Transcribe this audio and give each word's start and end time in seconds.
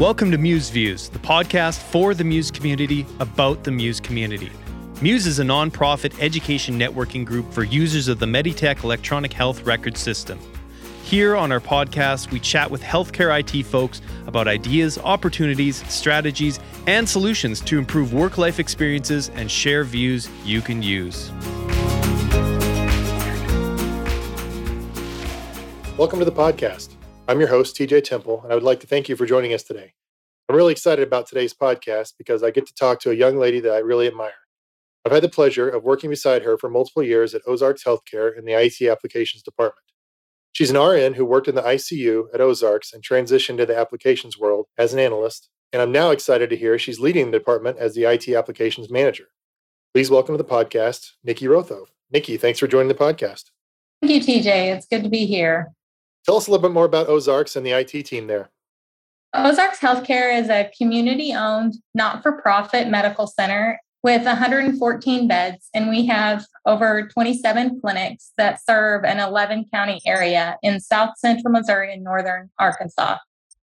Welcome 0.00 0.30
to 0.30 0.38
Muse 0.38 0.70
Views, 0.70 1.10
the 1.10 1.18
podcast 1.18 1.78
for 1.78 2.14
the 2.14 2.24
Muse 2.24 2.50
community 2.50 3.04
about 3.18 3.64
the 3.64 3.70
Muse 3.70 4.00
community. 4.00 4.50
Muse 5.02 5.26
is 5.26 5.40
a 5.40 5.42
nonprofit 5.42 6.18
education 6.22 6.78
networking 6.78 7.22
group 7.22 7.52
for 7.52 7.64
users 7.64 8.08
of 8.08 8.18
the 8.18 8.24
Meditech 8.24 8.82
electronic 8.82 9.30
health 9.30 9.60
record 9.64 9.98
system. 9.98 10.40
Here 11.04 11.36
on 11.36 11.52
our 11.52 11.60
podcast, 11.60 12.32
we 12.32 12.40
chat 12.40 12.70
with 12.70 12.82
healthcare 12.82 13.38
IT 13.40 13.64
folks 13.66 14.00
about 14.26 14.48
ideas, 14.48 14.96
opportunities, 14.96 15.86
strategies, 15.92 16.60
and 16.86 17.06
solutions 17.06 17.60
to 17.60 17.76
improve 17.76 18.14
work 18.14 18.38
life 18.38 18.58
experiences 18.58 19.28
and 19.34 19.50
share 19.50 19.84
views 19.84 20.30
you 20.46 20.62
can 20.62 20.82
use. 20.82 21.30
Welcome 25.98 26.20
to 26.20 26.24
the 26.24 26.32
podcast. 26.32 26.96
I'm 27.30 27.38
your 27.38 27.48
host, 27.48 27.76
TJ 27.76 28.02
Temple, 28.02 28.42
and 28.42 28.50
I 28.50 28.56
would 28.56 28.64
like 28.64 28.80
to 28.80 28.88
thank 28.88 29.08
you 29.08 29.14
for 29.14 29.24
joining 29.24 29.54
us 29.54 29.62
today. 29.62 29.92
I'm 30.48 30.56
really 30.56 30.72
excited 30.72 31.06
about 31.06 31.28
today's 31.28 31.54
podcast 31.54 32.14
because 32.18 32.42
I 32.42 32.50
get 32.50 32.66
to 32.66 32.74
talk 32.74 32.98
to 33.02 33.12
a 33.12 33.14
young 33.14 33.36
lady 33.36 33.60
that 33.60 33.72
I 33.72 33.78
really 33.78 34.08
admire. 34.08 34.32
I've 35.04 35.12
had 35.12 35.22
the 35.22 35.28
pleasure 35.28 35.68
of 35.68 35.84
working 35.84 36.10
beside 36.10 36.42
her 36.42 36.58
for 36.58 36.68
multiple 36.68 37.04
years 37.04 37.32
at 37.32 37.42
Ozarks 37.46 37.84
Healthcare 37.84 38.36
in 38.36 38.46
the 38.46 38.54
IT 38.54 38.82
Applications 38.82 39.44
Department. 39.44 39.86
She's 40.50 40.72
an 40.72 40.76
RN 40.76 41.14
who 41.14 41.24
worked 41.24 41.46
in 41.46 41.54
the 41.54 41.62
ICU 41.62 42.34
at 42.34 42.40
Ozarks 42.40 42.92
and 42.92 43.00
transitioned 43.00 43.58
to 43.58 43.66
the 43.66 43.78
applications 43.78 44.36
world 44.36 44.66
as 44.76 44.92
an 44.92 44.98
analyst, 44.98 45.50
and 45.72 45.80
I'm 45.80 45.92
now 45.92 46.10
excited 46.10 46.50
to 46.50 46.56
hear 46.56 46.80
she's 46.80 46.98
leading 46.98 47.30
the 47.30 47.38
department 47.38 47.78
as 47.78 47.94
the 47.94 48.06
IT 48.06 48.28
Applications 48.30 48.90
Manager. 48.90 49.28
Please 49.94 50.10
welcome 50.10 50.36
to 50.36 50.42
the 50.42 50.50
podcast, 50.50 51.12
Nicki 51.22 51.46
Rothove. 51.46 51.90
Nikki, 52.10 52.36
thanks 52.38 52.58
for 52.58 52.66
joining 52.66 52.88
the 52.88 52.94
podcast. 52.94 53.52
Thank 54.02 54.26
you, 54.26 54.42
TJ. 54.42 54.74
It's 54.74 54.86
good 54.88 55.04
to 55.04 55.08
be 55.08 55.26
here. 55.26 55.72
Tell 56.24 56.36
us 56.36 56.46
a 56.46 56.50
little 56.50 56.62
bit 56.62 56.74
more 56.74 56.84
about 56.84 57.08
Ozarks 57.08 57.56
and 57.56 57.64
the 57.64 57.72
IT 57.72 58.04
team 58.06 58.26
there. 58.26 58.50
Ozarks 59.32 59.78
Healthcare 59.78 60.36
is 60.36 60.48
a 60.48 60.70
community 60.76 61.32
owned, 61.32 61.74
not 61.94 62.22
for 62.22 62.40
profit 62.40 62.88
medical 62.88 63.26
center 63.26 63.78
with 64.02 64.24
114 64.24 65.28
beds, 65.28 65.68
and 65.74 65.88
we 65.88 66.06
have 66.06 66.44
over 66.66 67.08
27 67.12 67.80
clinics 67.80 68.32
that 68.38 68.60
serve 68.64 69.04
an 69.04 69.18
11 69.18 69.66
county 69.72 70.00
area 70.06 70.56
in 70.62 70.80
south 70.80 71.18
central 71.18 71.52
Missouri 71.52 71.92
and 71.92 72.02
northern 72.02 72.50
Arkansas. 72.58 73.18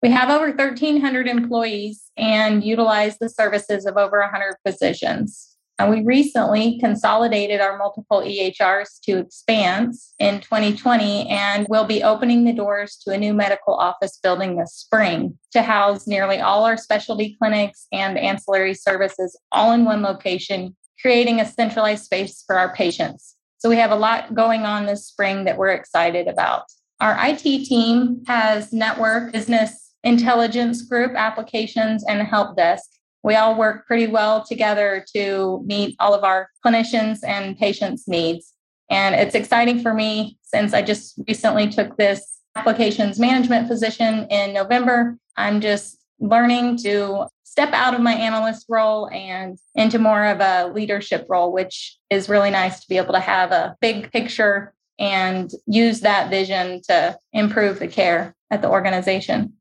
We 0.01 0.09
have 0.09 0.29
over 0.29 0.47
1,300 0.47 1.27
employees 1.27 2.11
and 2.17 2.63
utilize 2.63 3.17
the 3.19 3.29
services 3.29 3.85
of 3.85 3.95
over 3.95 4.19
100 4.19 4.55
physicians. 4.65 5.52
And 5.83 5.91
we 5.91 6.01
recently 6.01 6.79
consolidated 6.79 7.59
our 7.59 7.77
multiple 7.77 8.21
EHRs 8.21 9.01
to 9.01 9.17
Expanse 9.17 10.13
in 10.17 10.39
2020, 10.39 11.27
and 11.27 11.67
we'll 11.69 11.83
be 11.83 12.01
opening 12.01 12.45
the 12.45 12.53
doors 12.53 12.95
to 13.03 13.11
a 13.11 13.17
new 13.17 13.33
medical 13.33 13.73
office 13.73 14.17
building 14.23 14.55
this 14.55 14.73
spring 14.73 15.37
to 15.51 15.61
house 15.61 16.07
nearly 16.07 16.39
all 16.39 16.63
our 16.63 16.77
specialty 16.77 17.35
clinics 17.37 17.87
and 17.91 18.17
ancillary 18.17 18.73
services 18.73 19.37
all 19.51 19.73
in 19.73 19.83
one 19.83 20.01
location, 20.01 20.73
creating 21.01 21.41
a 21.41 21.45
centralized 21.45 22.05
space 22.05 22.45
for 22.47 22.57
our 22.57 22.73
patients. 22.73 23.35
So 23.57 23.67
we 23.67 23.75
have 23.75 23.91
a 23.91 23.97
lot 23.97 24.33
going 24.33 24.61
on 24.61 24.85
this 24.85 25.05
spring 25.05 25.43
that 25.43 25.57
we're 25.57 25.73
excited 25.73 26.29
about. 26.29 26.63
Our 27.01 27.17
IT 27.27 27.41
team 27.41 28.23
has 28.27 28.71
network, 28.71 29.33
business 29.33 29.91
intelligence 30.05 30.81
group, 30.83 31.11
applications, 31.13 32.05
and 32.05 32.25
help 32.25 32.55
desk 32.55 32.89
we 33.23 33.35
all 33.35 33.57
work 33.57 33.87
pretty 33.87 34.07
well 34.07 34.43
together 34.43 35.05
to 35.15 35.63
meet 35.65 35.95
all 35.99 36.13
of 36.13 36.23
our 36.23 36.49
clinicians 36.63 37.19
and 37.25 37.57
patients' 37.57 38.07
needs. 38.07 38.53
And 38.89 39.15
it's 39.15 39.33
exciting 39.33 39.81
for 39.81 39.93
me 39.93 40.37
since 40.43 40.73
I 40.73 40.81
just 40.81 41.19
recently 41.27 41.69
took 41.69 41.97
this 41.97 42.39
applications 42.55 43.19
management 43.19 43.67
position 43.67 44.27
in 44.29 44.53
November. 44.53 45.17
I'm 45.37 45.61
just 45.61 45.97
learning 46.19 46.77
to 46.77 47.25
step 47.43 47.73
out 47.73 47.93
of 47.93 48.01
my 48.01 48.13
analyst 48.13 48.65
role 48.69 49.09
and 49.09 49.57
into 49.75 49.99
more 49.99 50.25
of 50.25 50.39
a 50.39 50.71
leadership 50.73 51.25
role, 51.29 51.51
which 51.51 51.97
is 52.09 52.29
really 52.29 52.49
nice 52.51 52.81
to 52.81 52.87
be 52.87 52.97
able 52.97 53.13
to 53.13 53.19
have 53.19 53.51
a 53.51 53.75
big 53.79 54.11
picture 54.11 54.73
and 54.99 55.51
use 55.65 56.01
that 56.01 56.29
vision 56.29 56.81
to 56.87 57.17
improve 57.31 57.79
the 57.79 57.87
care 57.87 58.35
at 58.51 58.61
the 58.61 58.69
organization. 58.69 59.53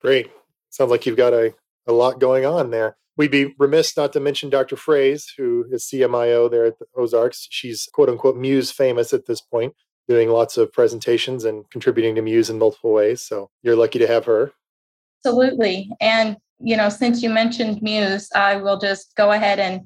Great. 0.00 0.30
Sounds 0.70 0.90
like 0.90 1.06
you've 1.06 1.16
got 1.16 1.32
a 1.32 1.54
a 1.86 1.92
lot 1.92 2.20
going 2.20 2.44
on 2.44 2.70
there. 2.70 2.96
We'd 3.16 3.30
be 3.30 3.54
remiss 3.58 3.96
not 3.96 4.12
to 4.14 4.20
mention 4.20 4.50
Dr. 4.50 4.76
Fraze, 4.76 5.26
who 5.36 5.66
is 5.70 5.84
CMIO 5.84 6.50
there 6.50 6.64
at 6.64 6.78
the 6.78 6.86
Ozarks. 6.96 7.46
She's 7.50 7.88
quote 7.92 8.08
unquote 8.08 8.36
Muse 8.36 8.70
famous 8.70 9.12
at 9.12 9.26
this 9.26 9.40
point, 9.40 9.74
doing 10.08 10.30
lots 10.30 10.56
of 10.56 10.72
presentations 10.72 11.44
and 11.44 11.68
contributing 11.70 12.14
to 12.14 12.22
Muse 12.22 12.48
in 12.48 12.58
multiple 12.58 12.92
ways. 12.92 13.22
So 13.22 13.50
you're 13.62 13.76
lucky 13.76 13.98
to 13.98 14.06
have 14.06 14.24
her. 14.24 14.52
Absolutely. 15.24 15.90
And, 16.00 16.36
you 16.60 16.76
know, 16.76 16.88
since 16.88 17.22
you 17.22 17.28
mentioned 17.28 17.82
Muse, 17.82 18.30
I 18.34 18.56
will 18.56 18.78
just 18.78 19.14
go 19.16 19.32
ahead 19.32 19.58
and 19.58 19.82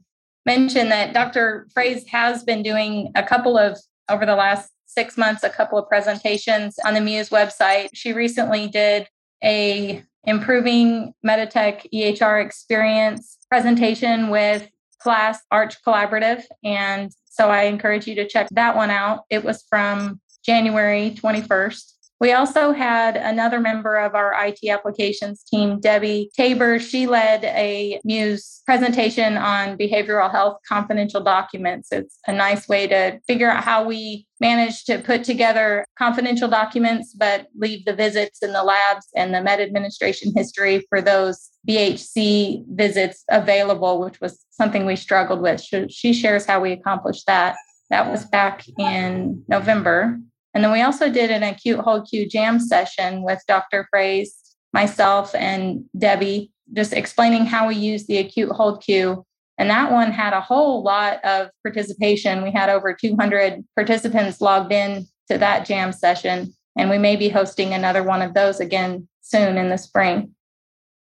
mention 0.47 0.89
that 0.91 1.13
Dr. 1.13 1.67
Fraze 1.77 2.07
has 2.09 2.45
been 2.45 2.63
doing 2.63 3.11
a 3.17 3.23
couple 3.23 3.59
of, 3.59 3.79
over 4.09 4.25
the 4.27 4.37
last 4.37 4.71
six 4.87 5.17
months, 5.17 5.43
a 5.43 5.51
couple 5.51 5.79
of 5.79 5.89
presentations 5.89 6.79
on 6.85 6.95
the 6.95 7.01
Muse 7.01 7.31
website. 7.31 7.89
She 7.95 8.13
recently 8.13 8.69
did 8.69 9.09
a 9.43 10.05
improving 10.27 11.15
Meditech 11.27 11.87
EHR 11.93 12.45
experience 12.45 13.39
presentation 13.49 14.31
with 14.31 14.69
KLAS 15.03 15.39
Arch 15.51 15.83
Collaborative. 15.85 16.43
And 16.63 17.13
so 17.27 17.51
I 17.51 17.63
encourage 17.65 18.07
you 18.07 18.15
to 18.17 18.27
check 18.27 18.49
that 18.53 18.77
one 18.77 18.91
out. 18.91 19.25
It 19.31 19.45
was 19.45 19.65
from 19.69 20.21
January 20.45 21.11
21st. 21.11 21.94
We 22.21 22.33
also 22.33 22.73
had 22.73 23.17
another 23.17 23.61
member 23.61 23.97
of 23.97 24.15
our 24.15 24.33
IT 24.47 24.61
applications 24.69 25.43
team, 25.43 25.81
Debbie 25.81 26.31
Tabor. 26.37 26.79
She 26.79 27.07
led 27.07 27.45
a 27.45 28.01
Muse 28.05 28.63
presentation 28.65 29.37
on 29.37 29.77
behavioral 29.77 30.31
health 30.31 30.59
confidential 30.67 31.23
documents. 31.23 31.89
It's 31.91 32.19
a 32.27 32.33
nice 32.33 32.69
way 32.69 32.87
to 32.87 33.21
figure 33.27 33.51
out 33.51 33.65
how 33.65 33.85
we 33.85 34.27
manage 34.41 34.85
to 34.85 34.99
put 34.99 35.25
together 35.25 35.85
confidential 35.99 36.49
documents, 36.49 37.15
but 37.15 37.49
leave 37.59 37.85
the 37.85 37.95
visits 37.95 38.43
in 38.43 38.53
the 38.53 38.63
labs 38.63 39.09
and 39.15 39.35
the 39.35 39.43
med 39.43 39.61
administration 39.61 40.33
history 40.35 40.87
for 40.89 41.01
those 41.01 41.51
BHC 41.69 42.65
visits 42.69 43.25
available, 43.29 44.01
which 44.01 44.21
was 44.21 44.45
something 44.51 44.87
we 44.87 44.97
struggled 44.97 45.43
with. 45.43 45.61
She 45.91 46.13
shares 46.13 46.47
how 46.47 46.61
we 46.61 46.73
accomplished 46.73 47.27
that. 47.27 47.57
That 47.91 48.11
was 48.11 48.25
back 48.25 48.65
in 48.79 49.45
November. 49.49 50.19
And 50.55 50.63
then 50.63 50.71
we 50.71 50.83
also 50.83 51.11
did 51.11 51.31
an 51.31 51.43
acute 51.43 51.81
hold 51.81 52.09
queue 52.09 52.29
jam 52.29 52.61
session 52.61 53.23
with 53.23 53.43
Dr. 53.49 53.89
Fraze, 53.93 54.31
myself, 54.73 55.35
and 55.35 55.85
Debbie, 55.99 56.53
just 56.73 56.93
explaining 56.93 57.45
how 57.45 57.69
we 57.69 57.75
use 57.75 58.07
the 58.07 58.19
acute 58.19 58.53
hold 58.53 58.83
queue. 58.83 59.25
And 59.59 59.71
that 59.71 59.93
one 59.93 60.13
had 60.13 60.33
a 60.33 60.41
whole 60.41 60.83
lot 60.83 61.25
of 61.25 61.49
participation. 61.63 62.43
We 62.43 62.51
had 62.51 62.71
over 62.71 62.95
200 62.95 63.65
participants 63.77 64.41
logged 64.41 64.73
in 64.73 65.07
to 65.31 65.39
that 65.39 65.67
jam 65.67 65.93
session. 65.93 66.53
And 66.77 66.91
we 66.91 66.99
may 66.99 67.17
be 67.17 67.29
hosting 67.29 67.73
another 67.73 68.03
one 68.03 68.23
of 68.23 68.35
those 68.35 68.61
again 68.61 69.09
soon 69.21 69.57
in 69.57 69.71
the 69.71 69.79
spring. 69.79 70.35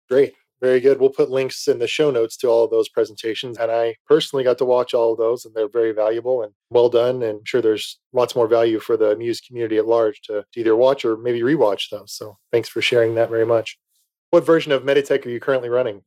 Great. 0.09 0.35
Very 0.63 0.79
good. 0.79 1.01
We'll 1.01 1.09
put 1.09 1.29
links 1.29 1.67
in 1.67 1.79
the 1.79 1.87
show 1.87 2.09
notes 2.09 2.37
to 2.37 2.47
all 2.47 2.63
of 2.63 2.71
those 2.71 2.87
presentations. 2.87 3.57
And 3.57 3.69
I 3.69 3.97
personally 4.07 4.45
got 4.45 4.57
to 4.59 4.65
watch 4.65 4.93
all 4.93 5.11
of 5.11 5.17
those, 5.17 5.43
and 5.43 5.53
they're 5.53 5.67
very 5.67 5.91
valuable 5.91 6.41
and 6.41 6.53
well 6.69 6.87
done. 6.87 7.21
And 7.21 7.39
I'm 7.39 7.45
sure 7.45 7.61
there's 7.61 7.99
lots 8.13 8.33
more 8.33 8.47
value 8.47 8.79
for 8.79 8.95
the 8.95 9.13
Muse 9.17 9.41
community 9.41 9.77
at 9.77 9.87
large 9.87 10.21
to, 10.21 10.45
to 10.53 10.59
either 10.59 10.77
watch 10.77 11.03
or 11.03 11.17
maybe 11.17 11.41
rewatch 11.41 11.89
those. 11.91 12.13
So 12.13 12.37
thanks 12.53 12.69
for 12.69 12.81
sharing 12.81 13.15
that 13.15 13.29
very 13.29 13.45
much. 13.45 13.77
What 14.29 14.45
version 14.45 14.71
of 14.71 14.83
Meditech 14.83 15.25
are 15.25 15.29
you 15.29 15.41
currently 15.41 15.67
running? 15.67 16.01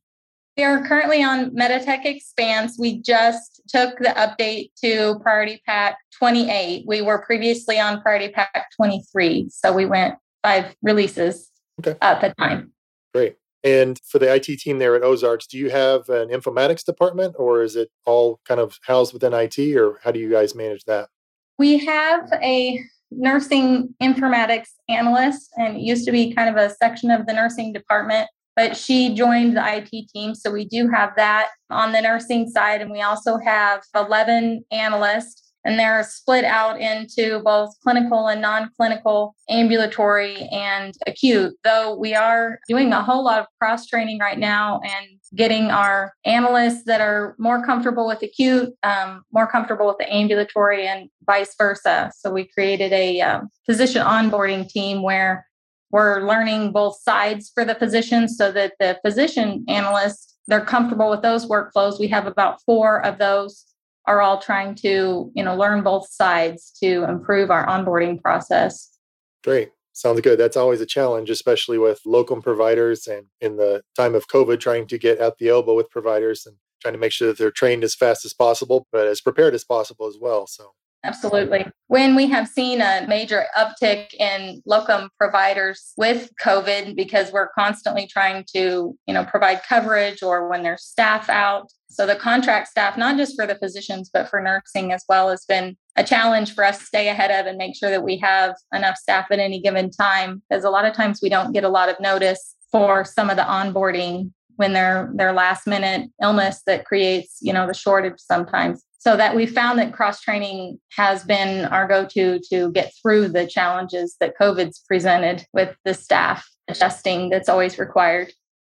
We 0.57 0.63
are 0.63 0.83
currently 0.87 1.21
on 1.21 1.51
Meditech 1.51 2.03
Expanse. 2.05 2.79
We 2.79 2.99
just 2.99 3.61
took 3.67 3.99
the 3.99 4.15
update 4.17 4.71
to 4.81 5.19
Priority 5.19 5.61
Pack 5.67 5.99
28. 6.17 6.83
We 6.87 7.03
were 7.03 7.19
previously 7.19 7.79
on 7.79 8.01
Priority 8.01 8.29
Pack 8.29 8.71
23. 8.75 9.49
So 9.51 9.71
we 9.71 9.85
went 9.85 10.15
five 10.41 10.75
releases 10.81 11.51
okay. 11.79 11.95
at 12.01 12.21
the 12.21 12.33
time. 12.39 12.71
Great. 13.13 13.35
And 13.67 13.99
for 14.05 14.17
the 14.17 14.33
IT 14.33 14.45
team 14.59 14.79
there 14.79 14.95
at 14.95 15.03
Ozarks, 15.03 15.45
do 15.45 15.57
you 15.57 15.69
have 15.69 16.07
an 16.07 16.29
informatics 16.29 16.85
department 16.85 17.35
or 17.37 17.61
is 17.61 17.75
it 17.75 17.89
all 18.05 18.39
kind 18.45 18.61
of 18.61 18.79
housed 18.83 19.11
within 19.11 19.33
IT 19.33 19.59
or 19.75 19.99
how 20.01 20.11
do 20.11 20.19
you 20.19 20.29
guys 20.29 20.55
manage 20.55 20.85
that? 20.85 21.09
We 21.57 21.77
have 21.79 22.31
a 22.41 22.79
nursing 23.11 23.93
informatics 24.01 24.69
analyst 24.87 25.49
and 25.57 25.75
it 25.75 25.81
used 25.81 26.05
to 26.05 26.13
be 26.13 26.33
kind 26.33 26.49
of 26.49 26.55
a 26.55 26.73
section 26.75 27.11
of 27.11 27.25
the 27.25 27.33
nursing 27.33 27.73
department, 27.73 28.29
but 28.55 28.77
she 28.77 29.13
joined 29.13 29.57
the 29.57 29.77
IT 29.77 30.07
team. 30.13 30.33
So 30.33 30.49
we 30.49 30.63
do 30.63 30.87
have 30.87 31.11
that 31.17 31.49
on 31.69 31.91
the 31.91 31.99
nursing 31.99 32.49
side. 32.49 32.81
And 32.81 32.89
we 32.89 33.01
also 33.01 33.37
have 33.37 33.81
11 33.93 34.63
analysts 34.71 35.46
and 35.65 35.77
they're 35.77 36.03
split 36.03 36.45
out 36.45 36.79
into 36.79 37.39
both 37.39 37.73
clinical 37.83 38.27
and 38.27 38.41
non 38.41 38.69
clinical, 38.77 39.35
ambulatory 39.49 40.47
and 40.51 40.93
acute. 41.05 41.55
Though 41.63 41.95
we 41.95 42.15
are 42.15 42.59
doing 42.67 42.93
a 42.93 43.01
whole 43.01 43.23
lot 43.23 43.41
of 43.41 43.47
cross 43.59 43.85
training 43.85 44.19
right 44.19 44.39
now 44.39 44.79
and 44.83 45.19
getting 45.35 45.65
our 45.65 46.13
analysts 46.25 46.85
that 46.85 47.01
are 47.01 47.35
more 47.37 47.65
comfortable 47.65 48.07
with 48.07 48.21
acute, 48.21 48.73
um, 48.83 49.23
more 49.33 49.47
comfortable 49.47 49.87
with 49.87 49.97
the 49.97 50.11
ambulatory, 50.11 50.87
and 50.87 51.09
vice 51.25 51.53
versa. 51.57 52.11
So 52.17 52.31
we 52.31 52.45
created 52.45 52.93
a 52.93 53.21
um, 53.21 53.49
physician 53.65 54.03
onboarding 54.03 54.69
team 54.69 55.01
where 55.01 55.45
we're 55.91 56.25
learning 56.25 56.71
both 56.71 57.01
sides 57.01 57.51
for 57.53 57.65
the 57.65 57.75
physicians 57.75 58.37
so 58.37 58.51
that 58.51 58.73
the 58.79 58.99
physician 59.03 59.65
analysts 59.67 60.37
they're 60.47 60.63
comfortable 60.63 61.09
with 61.09 61.21
those 61.21 61.45
workflows. 61.45 61.99
We 61.99 62.07
have 62.07 62.25
about 62.25 62.61
four 62.61 63.05
of 63.05 63.17
those 63.17 63.65
are 64.07 64.21
all 64.21 64.39
trying 64.39 64.73
to, 64.75 65.31
you 65.35 65.43
know, 65.43 65.55
learn 65.55 65.83
both 65.83 66.09
sides 66.09 66.71
to 66.81 67.03
improve 67.03 67.51
our 67.51 67.67
onboarding 67.67 68.21
process. 68.21 68.97
Great. 69.43 69.69
Sounds 69.93 70.21
good. 70.21 70.39
That's 70.39 70.57
always 70.57 70.81
a 70.81 70.85
challenge, 70.85 71.29
especially 71.29 71.77
with 71.77 71.99
local 72.05 72.41
providers 72.41 73.07
and 73.07 73.25
in 73.41 73.57
the 73.57 73.81
time 73.95 74.15
of 74.15 74.27
COVID, 74.27 74.59
trying 74.59 74.87
to 74.87 74.97
get 74.97 75.19
out 75.19 75.37
the 75.39 75.49
elbow 75.49 75.75
with 75.75 75.89
providers 75.89 76.45
and 76.45 76.55
trying 76.81 76.93
to 76.93 76.99
make 76.99 77.11
sure 77.11 77.27
that 77.27 77.37
they're 77.37 77.51
trained 77.51 77.83
as 77.83 77.95
fast 77.95 78.23
as 78.23 78.33
possible, 78.33 78.87
but 78.91 79.07
as 79.07 79.21
prepared 79.21 79.55
as 79.55 79.63
possible 79.63 80.07
as 80.07 80.17
well. 80.21 80.45
So 80.47 80.71
Absolutely. 81.03 81.65
When 81.87 82.15
we 82.15 82.27
have 82.27 82.47
seen 82.47 82.81
a 82.81 83.05
major 83.07 83.45
uptick 83.57 84.13
in 84.13 84.61
locum 84.65 85.09
providers 85.17 85.93
with 85.95 86.31
COVID 86.43 86.95
because 86.95 87.31
we're 87.31 87.49
constantly 87.49 88.07
trying 88.07 88.45
to, 88.55 88.97
you 89.07 89.13
know, 89.13 89.23
provide 89.23 89.63
coverage 89.63 90.21
or 90.21 90.49
when 90.49 90.63
there's 90.63 90.83
staff 90.83 91.29
out. 91.29 91.71
So 91.89 92.05
the 92.05 92.15
contract 92.15 92.67
staff, 92.67 92.97
not 92.97 93.17
just 93.17 93.35
for 93.35 93.47
the 93.47 93.55
physicians, 93.55 94.09
but 94.11 94.29
for 94.29 94.41
nursing 94.41 94.91
as 94.91 95.03
well, 95.07 95.29
has 95.29 95.45
been 95.45 95.77
a 95.95 96.03
challenge 96.03 96.53
for 96.53 96.63
us 96.63 96.79
to 96.79 96.85
stay 96.85 97.07
ahead 97.07 97.31
of 97.31 97.45
and 97.45 97.57
make 97.57 97.75
sure 97.75 97.89
that 97.89 98.03
we 98.03 98.17
have 98.17 98.55
enough 98.73 98.97
staff 98.97 99.27
at 99.31 99.39
any 99.39 99.61
given 99.61 99.89
time. 99.89 100.41
Because 100.49 100.63
a 100.63 100.69
lot 100.69 100.85
of 100.85 100.93
times 100.93 101.19
we 101.21 101.29
don't 101.29 101.53
get 101.53 101.63
a 101.63 101.69
lot 101.69 101.89
of 101.89 101.99
notice 101.99 102.55
for 102.71 103.05
some 103.05 103.29
of 103.29 103.37
the 103.37 103.43
onboarding 103.43 104.31
when 104.57 104.73
they're 104.73 105.11
their 105.13 105.33
last 105.33 105.67
minute 105.67 106.09
illness 106.21 106.61
that 106.65 106.85
creates, 106.85 107.37
you 107.41 107.53
know, 107.53 107.67
the 107.67 107.73
shortage 107.73 108.17
sometimes 108.17 108.83
so 108.99 109.15
that 109.15 109.35
we 109.35 109.45
found 109.45 109.79
that 109.79 109.93
cross 109.93 110.19
training 110.21 110.79
has 110.91 111.23
been 111.23 111.65
our 111.65 111.87
go-to 111.87 112.41
to 112.49 112.71
get 112.71 112.91
through 113.01 113.29
the 113.29 113.47
challenges 113.47 114.17
that 114.19 114.37
covid's 114.37 114.79
presented 114.87 115.45
with 115.53 115.75
the 115.85 115.93
staff 115.93 116.45
adjusting 116.67 117.29
that's 117.29 117.47
always 117.47 117.79
required 117.79 118.33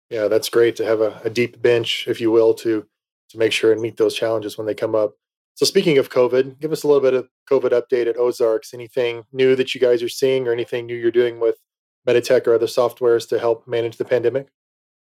yeah 0.09 0.27
that's 0.27 0.47
great 0.47 0.75
to 0.75 0.85
have 0.85 1.01
a, 1.01 1.19
a, 1.25 1.29
deep 1.29 1.61
bench 1.61 2.05
if 2.07 2.21
you 2.21 2.31
will 2.31 2.53
to 2.53 2.85
to 3.31 3.37
make 3.37 3.51
sure 3.51 3.71
and 3.71 3.81
meet 3.81 3.97
those 3.97 4.15
challenges 4.15 4.57
when 4.57 4.67
they 4.67 4.73
come 4.73 4.95
up. 4.95 5.13
So 5.55 5.65
speaking 5.65 5.97
of 5.97 6.09
covid 6.09 6.59
give 6.59 6.71
us 6.71 6.83
a 6.83 6.87
little 6.87 7.01
bit 7.01 7.13
of 7.13 7.27
covid 7.49 7.71
update 7.71 8.07
at 8.07 8.17
ozarks. 8.17 8.73
Anything 8.73 9.23
new 9.31 9.55
that 9.55 9.73
you 9.73 9.81
guys 9.81 10.01
are 10.01 10.09
seeing 10.09 10.47
or 10.47 10.53
anything 10.53 10.85
new 10.85 10.95
you're 10.95 11.11
doing 11.11 11.39
with 11.39 11.55
meditech 12.07 12.47
or 12.47 12.53
other 12.55 12.65
softwares 12.65 13.27
to 13.29 13.39
help 13.39 13.67
manage 13.67 13.97
the 13.97 14.05
pandemic? 14.05 14.47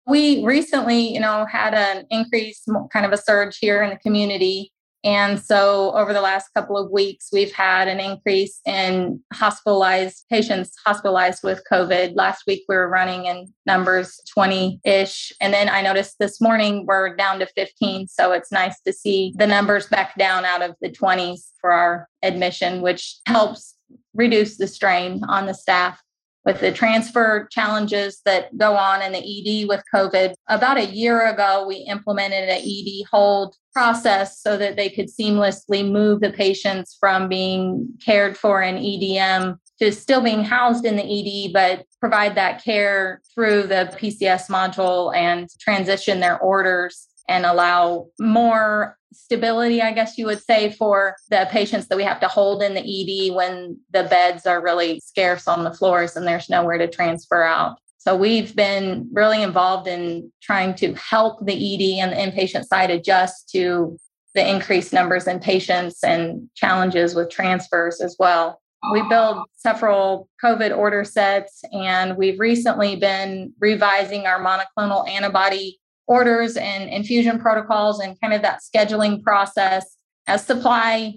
We 0.08 0.44
recently 0.46 1.14
you 1.14 1.20
know 1.20 1.46
had 1.52 1.74
an 1.74 2.06
increase 2.10 2.64
kind 2.92 3.06
of 3.06 3.12
a 3.12 3.18
surge 3.18 3.58
here 3.58 3.84
in 3.84 3.90
the 3.90 3.98
community 3.98 4.72
and 5.06 5.40
so, 5.40 5.92
over 5.94 6.14
the 6.14 6.22
last 6.22 6.50
couple 6.56 6.78
of 6.78 6.90
weeks, 6.90 7.30
we've 7.32 7.54
had 7.54 7.88
an 7.88 8.00
increase 8.00 8.60
in 8.66 9.22
hospitalized 9.32 10.26
patients 10.32 10.74
hospitalized 10.84 11.44
with 11.44 11.62
COVID. 11.72 12.14
Last 12.16 12.46
week, 12.48 12.64
we 12.68 12.76
were 12.76 12.90
running 12.90 13.26
in 13.26 13.54
numbers 13.68 14.20
20 14.34 14.82
ish. 14.84 15.32
And 15.40 15.54
then 15.54 15.70
I 15.70 15.84
noticed 15.84 16.16
this 16.20 16.42
morning 16.42 16.88
we're 16.88 17.16
down 17.16 17.38
to 17.38 17.46
15. 17.46 18.08
So, 18.08 18.32
it's 18.32 18.52
nice 18.52 18.82
to 18.82 18.92
see 18.92 19.32
the 19.38 19.46
numbers 19.46 19.86
back 19.86 20.18
down 20.18 20.44
out 20.44 20.64
of 20.64 20.76
the 20.82 20.90
20s 20.90 21.52
for 21.62 21.72
our 21.72 22.10
admission, 22.24 22.82
which 22.82 23.18
helps 23.28 23.76
reduce 24.16 24.58
the 24.58 24.68
strain 24.68 25.22
on 25.28 25.46
the 25.46 25.54
staff 25.54 26.02
with 26.46 26.60
the 26.60 26.72
transfer 26.72 27.48
challenges 27.52 28.22
that 28.24 28.56
go 28.58 28.76
on 28.76 29.02
in 29.02 29.12
the 29.12 29.18
ED 29.64 29.68
with 29.68 29.84
COVID. 29.94 30.36
About 30.48 30.78
a 30.78 30.86
year 30.86 31.28
ago, 31.28 31.66
we 31.68 31.78
implemented 31.78 32.48
an 32.48 32.62
ED 32.62 33.06
hold 33.12 33.56
process 33.74 34.40
so 34.40 34.56
that 34.58 34.76
they 34.76 34.90
could 34.90 35.08
seamlessly 35.08 35.90
move 35.90 36.22
the 36.22 36.32
patients 36.32 36.96
from 37.00 37.28
being 37.28 37.90
cared 38.06 38.38
for 38.38 38.62
in 38.62 38.76
EDM 38.76 39.58
to 39.80 39.92
still 39.92 40.22
being 40.22 40.44
housed 40.44 40.86
in 40.86 40.96
the 40.96 41.04
ED, 41.04 41.52
but 41.52 41.86
provide 42.00 42.36
that 42.36 42.64
care 42.64 43.22
through 43.34 43.64
the 43.64 43.94
PCS 44.00 44.50
module 44.50 45.14
and 45.16 45.50
transition 45.60 46.20
their 46.20 46.40
orders 46.40 47.08
and 47.28 47.46
allow 47.46 48.08
more 48.20 48.98
stability, 49.14 49.82
I 49.82 49.94
guess 49.94 50.18
you 50.18 50.26
would 50.26 50.44
say, 50.44 50.72
for 50.72 51.16
the 51.30 51.48
patients 51.50 51.88
that 51.88 51.98
we 51.98 52.04
have 52.04 52.20
to 52.20 52.28
hold 52.28 52.62
in 52.62 52.74
the 52.74 52.82
ED 52.82 53.34
when 53.36 53.80
the 53.92 54.04
beds 54.04 54.46
are 54.46 54.62
really 54.62 55.00
scarce 55.00 55.48
on 55.48 55.64
the 55.64 55.74
floors 55.74 56.16
and 56.16 56.28
there's 56.28 56.50
nowhere 56.50 56.78
to 56.78 56.88
transfer 56.88 57.44
out. 57.44 57.78
So 57.98 58.16
we've 58.16 58.56
been 58.56 59.10
really 59.12 59.42
involved 59.42 59.88
in 59.88 60.32
trying 60.42 60.76
to 60.76 60.94
help 60.94 61.44
the 61.44 61.54
ED 61.54 62.04
and 62.04 62.12
the 62.12 62.18
inpatient 62.18 62.66
side 62.66 62.92
adjust 62.92 63.50
to 63.50 63.98
the 64.36 64.48
increased 64.48 64.94
numbers 64.94 65.28
in 65.28 65.40
patients 65.40 66.04
and 66.04 66.50
challenges 66.56 67.16
with 67.16 67.32
transfers 67.32 68.02
as 68.02 68.16
well. 68.20 68.62
We 68.92 69.02
build 69.10 69.40
several 69.56 70.30
COVID 70.44 70.78
order 70.78 71.04
sets, 71.04 71.64
and 71.72 72.16
we've 72.18 72.40
recently 72.40 72.96
been 72.96 73.54
revising 73.60 74.28
our 74.28 74.40
monoclonal 74.40 75.10
antibody 75.10 75.80
orders 76.08 76.58
and 76.58 76.90
infusion 76.90 77.40
protocols 77.40 78.00
and 78.00 78.20
kind 78.22 78.34
of 78.34 78.42
that 78.42 78.62
scheduling 78.62 79.24
process 79.24 79.98
as 80.28 80.46
supply 80.46 81.14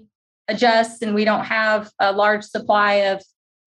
adjusts 0.48 1.02
and 1.02 1.14
we 1.14 1.24
don't 1.24 1.44
have 1.44 1.90
a 1.98 2.12
large 2.12 2.44
supply 2.44 2.94
of 2.94 3.22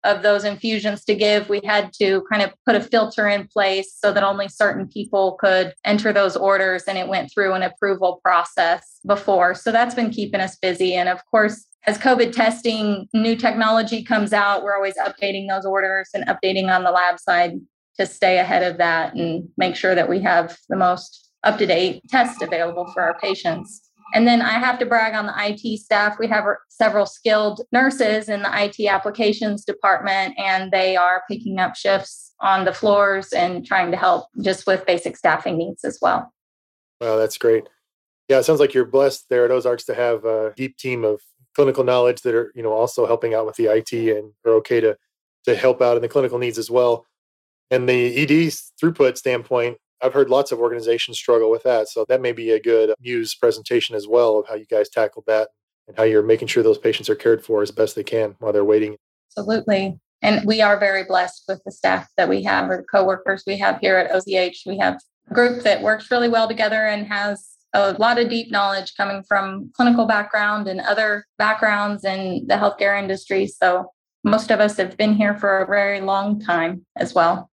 of 0.04 0.22
those 0.22 0.46
infusions 0.46 1.04
to 1.04 1.16
give 1.16 1.50
we 1.50 1.60
had 1.66 1.92
to 1.92 2.24
kind 2.32 2.44
of 2.44 2.54
put 2.66 2.76
a 2.76 2.82
filter 2.82 3.28
in 3.28 3.48
place 3.48 3.96
so 3.98 4.14
that 4.14 4.24
only 4.24 4.48
certain 4.48 4.88
people 4.88 5.38
could 5.40 5.74
enter 5.84 6.14
those 6.14 6.38
orders 6.38 6.84
and 6.84 6.98
it 6.98 7.08
went 7.08 7.32
through 7.34 7.54
an 7.54 7.64
approval 7.64 8.22
process 8.24 9.00
before. 9.06 9.56
So 9.56 9.72
that's 9.72 9.96
been 9.96 10.12
keeping 10.12 10.40
us 10.40 10.56
busy. 10.56 10.94
And 10.94 11.10
of 11.10 11.20
course 11.30 11.66
as 11.86 11.98
covid 11.98 12.34
testing 12.34 13.08
new 13.14 13.36
technology 13.36 14.04
comes 14.04 14.34
out 14.34 14.64
we're 14.64 14.76
always 14.76 14.98
updating 14.98 15.48
those 15.48 15.66
orders 15.66 16.10
and 16.14 16.26
updating 16.28 16.74
on 16.74 16.84
the 16.84 16.92
lab 16.92 17.20
side 17.20 17.54
to 18.00 18.06
stay 18.06 18.40
ahead 18.40 18.64
of 18.64 18.78
that 18.78 19.16
and 19.16 19.50
make 19.58 19.76
sure 19.76 19.96
that 19.96 20.10
we 20.10 20.22
have 20.22 20.58
the 20.70 20.76
most 20.76 21.32
up 21.44 21.58
to 21.58 21.66
date 21.66 22.02
tests 22.10 22.42
available 22.42 22.88
for 22.94 23.02
our 23.02 23.18
patients. 23.20 23.82
And 24.14 24.26
then 24.26 24.42
I 24.42 24.54
have 24.54 24.80
to 24.80 24.86
brag 24.86 25.14
on 25.14 25.26
the 25.26 25.34
IT 25.36 25.80
staff. 25.80 26.18
We 26.18 26.28
have 26.28 26.46
several 26.70 27.06
skilled 27.06 27.62
nurses 27.74 28.30
in 28.30 28.42
the 28.42 28.50
IT 28.54 28.88
applications 28.88 29.66
department, 29.66 30.34
and 30.38 30.72
they 30.72 30.96
are 30.96 31.24
picking 31.30 31.60
up 31.60 31.76
shifts 31.76 32.34
on 32.40 32.64
the 32.64 32.74
floors 32.74 33.34
and 33.34 33.66
trying 33.66 33.92
to 33.92 33.98
help 33.98 34.28
just 34.42 34.66
with 34.66 34.86
basic 34.86 35.18
staffing 35.18 35.58
needs 35.58 35.84
as 35.84 36.00
well. 36.02 36.32
Wow, 37.02 37.18
that's 37.18 37.38
great. 37.38 37.68
Yeah, 38.30 38.40
it 38.40 38.44
sounds 38.44 38.60
like 38.60 38.74
you're 38.74 38.86
blessed 38.86 39.26
there 39.30 39.46
at 39.46 39.52
Ozarks 39.52 39.86
to 39.86 39.94
have 39.94 40.24
a 40.24 40.54
deep 40.56 40.78
team 40.78 41.04
of 41.04 41.22
clinical 41.54 41.84
knowledge 41.84 42.22
that 42.22 42.36
are, 42.36 42.52
you 42.56 42.64
know, 42.64 42.72
also 42.72 43.06
helping 43.08 43.34
out 43.34 43.46
with 43.46 43.56
the 43.56 43.66
IT 43.66 43.92
and 43.92 44.32
are 44.46 44.54
okay 44.54 44.80
to 44.80 44.98
to 45.48 45.56
help 45.56 45.82
out 45.82 45.96
in 45.96 46.02
the 46.02 46.10
clinical 46.10 46.38
needs 46.38 46.58
as 46.58 46.70
well. 46.70 47.06
And 47.70 47.88
the 47.88 48.18
ED 48.18 48.52
throughput 48.82 49.18
standpoint, 49.18 49.78
I've 50.02 50.14
heard 50.14 50.30
lots 50.30 50.52
of 50.52 50.60
organizations 50.60 51.18
struggle 51.18 51.50
with 51.50 51.64
that. 51.64 51.90
So 51.90 52.06
that 52.08 52.22
may 52.22 52.32
be 52.32 52.52
a 52.52 52.60
good 52.60 52.94
Muse 53.00 53.36
presentation 53.36 53.96
as 53.96 54.08
well 54.08 54.38
of 54.38 54.48
how 54.48 54.56
you 54.56 54.66
guys 54.66 54.90
tackled 54.90 55.26
that 55.28 55.50
and 55.88 55.98
how 55.98 56.04
you're 56.04 56.24
making 56.24 56.48
sure 56.48 56.64
those 56.64 56.78
patients 56.78 57.10
are 57.10 57.16
cared 57.16 57.44
for 57.44 57.62
as 57.62 57.72
best 57.72 57.96
they 57.96 58.04
can 58.04 58.36
while 58.40 58.54
they're 58.54 58.64
waiting. 58.64 58.98
Absolutely. 59.32 60.00
And 60.22 60.46
we 60.46 60.62
are 60.62 60.80
very 60.80 61.04
blessed 61.04 61.44
with 61.48 61.62
the 61.64 61.72
staff 61.72 62.08
that 62.18 62.30
we 62.30 62.44
have 62.44 62.70
or 62.70 62.78
the 62.78 62.84
coworkers 62.84 63.44
we 63.46 63.58
have 63.58 63.80
here 63.80 63.98
at 63.98 64.12
OZH. 64.12 64.66
We 64.66 64.78
have 64.80 65.00
a 65.30 65.34
group 65.34 65.64
that 65.64 65.82
works 65.82 66.10
really 66.10 66.30
well 66.30 66.48
together 66.48 66.88
and 66.88 67.06
has 67.08 67.48
a 67.74 67.94
lot 67.94 68.18
of 68.18 68.30
deep 68.30 68.52
knowledge 68.52 68.96
coming 68.96 69.24
from 69.28 69.72
clinical 69.76 70.06
background 70.06 70.68
and 70.68 70.80
other 70.82 71.26
backgrounds 71.38 72.04
in 72.04 72.46
the 72.48 72.56
healthcare 72.56 72.98
industry. 73.00 73.46
So 73.46 73.92
most 74.24 74.52
of 74.52 74.60
us 74.60 74.78
have 74.78 74.98
been 74.98 75.14
here 75.14 75.38
for 75.38 75.60
a 75.60 75.68
very 75.68 76.02
long 76.02 76.40
time 76.40 76.86
as 76.96 77.14
well. 77.14 77.50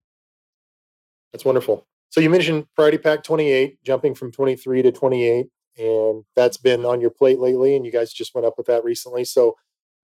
That's 1.32 1.44
wonderful. 1.44 1.86
So 2.10 2.20
you 2.20 2.28
mentioned 2.28 2.66
Priority 2.74 2.98
Pack 2.98 3.22
28, 3.22 3.82
jumping 3.84 4.14
from 4.14 4.32
23 4.32 4.82
to 4.82 4.92
28, 4.92 5.46
and 5.78 6.24
that's 6.36 6.58
been 6.58 6.84
on 6.84 7.00
your 7.00 7.10
plate 7.10 7.38
lately, 7.38 7.74
and 7.74 7.86
you 7.86 7.92
guys 7.92 8.12
just 8.12 8.34
went 8.34 8.46
up 8.46 8.54
with 8.58 8.66
that 8.66 8.84
recently. 8.84 9.24
So 9.24 9.56